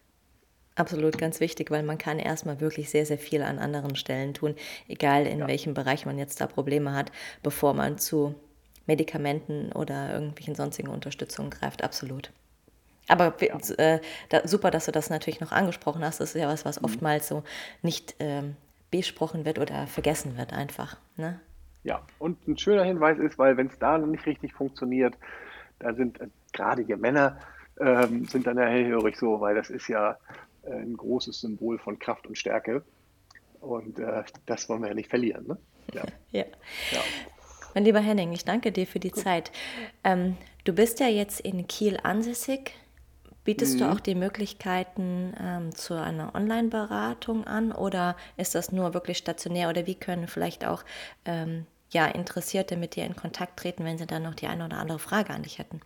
[0.76, 4.56] Absolut ganz wichtig, weil man kann erstmal wirklich sehr, sehr viel an anderen Stellen tun,
[4.88, 5.48] egal in ja.
[5.48, 7.12] welchem Bereich man jetzt da Probleme hat,
[7.44, 8.36] bevor man zu
[8.88, 11.84] Medikamenten oder irgendwelchen sonstigen Unterstützungen greift.
[11.84, 12.32] Absolut.
[13.08, 14.00] Aber äh,
[14.30, 16.20] da, super, dass du das natürlich noch angesprochen hast.
[16.20, 16.86] Das ist ja was, was mhm.
[16.86, 17.44] oftmals so
[17.82, 18.56] nicht ähm,
[18.92, 20.98] besprochen wird oder vergessen wird einfach.
[21.18, 21.40] Ne?
[21.84, 25.16] Ja, und ein schöner Hinweis ist, weil wenn es da noch nicht richtig funktioniert,
[25.80, 27.40] da sind äh, gerade wir Männer
[27.80, 30.18] ähm, sind dann ja hellhörig so, weil das ist ja
[30.64, 32.84] äh, ein großes Symbol von Kraft und Stärke.
[33.60, 35.48] Und äh, das wollen wir ja nicht verlieren.
[35.48, 35.58] Ne?
[35.94, 36.04] Ja.
[36.32, 36.46] ja.
[36.92, 37.00] ja.
[37.74, 39.24] Mein lieber Henning, ich danke dir für die Gut.
[39.24, 39.52] Zeit.
[40.04, 42.74] Ähm, du bist ja jetzt in Kiel ansässig.
[43.44, 43.80] Bietest mhm.
[43.80, 49.70] du auch die Möglichkeiten ähm, zu einer Online-Beratung an oder ist das nur wirklich stationär
[49.70, 50.84] oder wie können vielleicht auch
[51.26, 54.78] ähm, ja, Interessierte mit dir in Kontakt treten, wenn sie dann noch die eine oder
[54.78, 55.82] andere Frage an dich hätten?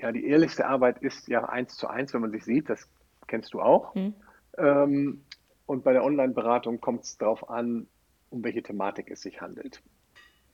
[0.00, 2.68] Ja, die ehrlichste Arbeit ist ja eins zu eins, wenn man sich sieht.
[2.68, 2.88] Das
[3.26, 3.94] kennst du auch.
[3.94, 4.14] Hm.
[4.58, 5.22] Ähm,
[5.66, 7.86] und bei der Online-Beratung kommt es darauf an,
[8.30, 9.82] um welche Thematik es sich handelt.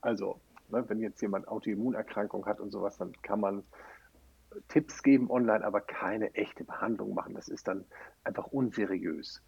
[0.00, 3.62] Also, ne, wenn jetzt jemand Autoimmunerkrankung hat und sowas, dann kann man
[4.68, 7.34] Tipps geben online, aber keine echte Behandlung machen.
[7.34, 7.84] Das ist dann
[8.24, 9.42] einfach unseriös.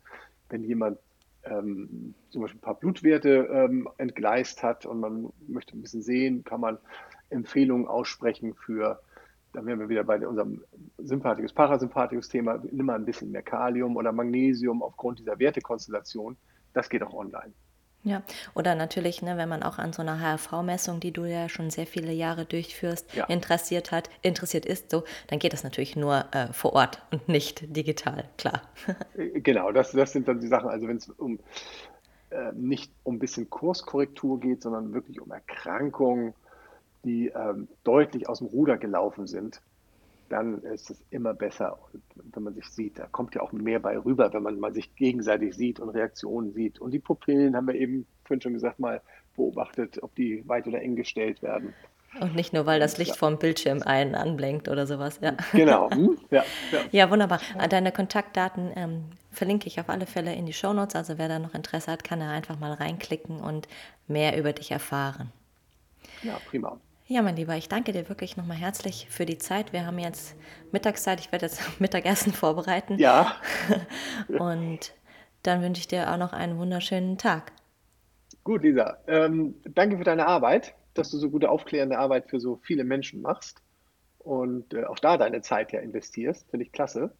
[0.48, 0.98] Wenn jemand
[1.44, 6.44] ähm, zum Beispiel ein paar Blutwerte ähm, entgleist hat und man möchte ein bisschen sehen,
[6.44, 6.78] kann man
[7.30, 9.00] Empfehlungen aussprechen für,
[9.52, 10.64] dann wären wir wieder bei unserem
[10.98, 16.36] sympathikus parasympathikus Thema, nimm mal ein bisschen mehr Kalium oder Magnesium aufgrund dieser Wertekonstellation.
[16.72, 17.52] Das geht auch online.
[18.05, 18.22] Ja,
[18.55, 21.86] oder natürlich, ne, wenn man auch an so einer HRV-Messung, die du ja schon sehr
[21.86, 23.24] viele Jahre durchführst, ja.
[23.24, 27.64] interessiert hat, interessiert ist, so, dann geht das natürlich nur äh, vor Ort und nicht
[27.74, 28.62] digital, klar.
[29.16, 31.38] Äh, genau, das, das sind dann die Sachen, also wenn es um
[32.30, 36.34] äh, nicht um ein bisschen Kurskorrektur geht, sondern wirklich um Erkrankungen,
[37.05, 39.61] die ähm, deutlich aus dem Ruder gelaufen sind,
[40.29, 42.03] dann ist es immer besser, und
[42.35, 42.99] wenn man sich sieht.
[42.99, 46.53] Da kommt ja auch mehr bei rüber, wenn man mal sich gegenseitig sieht und Reaktionen
[46.53, 46.81] sieht.
[46.81, 49.01] Und die Pupillen haben wir eben vorhin schon gesagt, mal
[49.37, 51.75] beobachtet, ob die weit oder eng gestellt werden.
[52.20, 55.18] Und nicht nur, weil das Licht vom Bildschirm einen anblinkt oder sowas.
[55.20, 55.37] Ja.
[55.53, 55.91] Genau.
[55.91, 56.16] Hm?
[56.31, 56.79] Ja, ja.
[56.93, 57.41] ja, wunderbar.
[57.68, 60.95] Deine Kontaktdaten ähm, verlinke ich auf alle Fälle in die Shownotes.
[60.95, 63.66] Also wer da noch Interesse hat, kann da einfach mal reinklicken und
[64.07, 65.33] mehr über dich erfahren.
[66.22, 66.79] Ja, prima.
[67.07, 69.74] Ja, mein Lieber, ich danke dir wirklich nochmal herzlich für die Zeit.
[69.74, 70.34] Wir haben jetzt
[70.72, 71.20] Mittagszeit.
[71.20, 72.98] Ich werde jetzt Mittagessen vorbereiten.
[72.98, 73.36] Ja.
[74.28, 74.94] Und
[75.42, 77.52] dann wünsche ich dir auch noch einen wunderschönen Tag.
[78.42, 78.96] Gut, Lisa.
[79.07, 83.20] Ähm, danke für deine Arbeit, dass du so gute aufklärende Arbeit für so viele Menschen
[83.20, 83.61] machst
[84.18, 86.48] und äh, auch da deine Zeit ja investierst.
[86.48, 87.14] Finde ich klasse.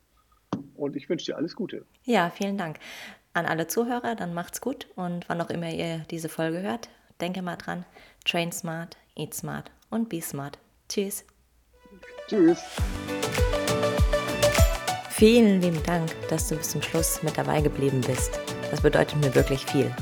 [0.76, 1.85] Und ich wünsche dir alles Gute.
[2.05, 2.78] Ja, vielen Dank.
[3.35, 6.89] An alle Zuhörer, dann macht's gut und wann auch immer ihr diese Folge hört,
[7.20, 7.85] denke mal dran,
[8.24, 10.59] train smart, eat smart und be smart.
[10.89, 11.25] Tschüss.
[12.29, 12.59] Tschüss.
[15.11, 18.41] Vielen lieben Dank, dass du bis zum Schluss mit dabei geblieben bist.
[18.71, 19.95] Das bedeutet mir wirklich viel.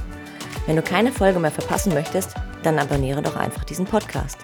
[0.66, 4.38] Wenn du keine Folge mehr verpassen möchtest, dann abonniere doch einfach diesen Podcast.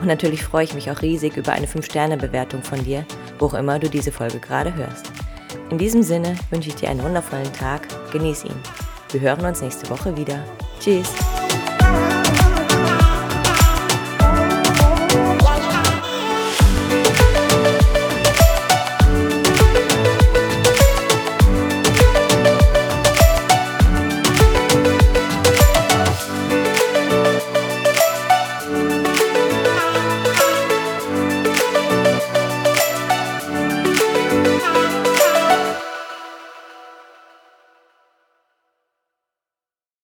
[0.00, 3.04] Und natürlich freue ich mich auch riesig über eine 5-Sterne-Bewertung von dir,
[3.38, 5.10] wo auch immer du diese Folge gerade hörst.
[5.70, 7.82] In diesem Sinne wünsche ich dir einen wundervollen Tag,
[8.12, 8.62] genieß ihn.
[9.10, 10.42] Wir hören uns nächste Woche wieder.
[10.80, 11.12] Tschüss!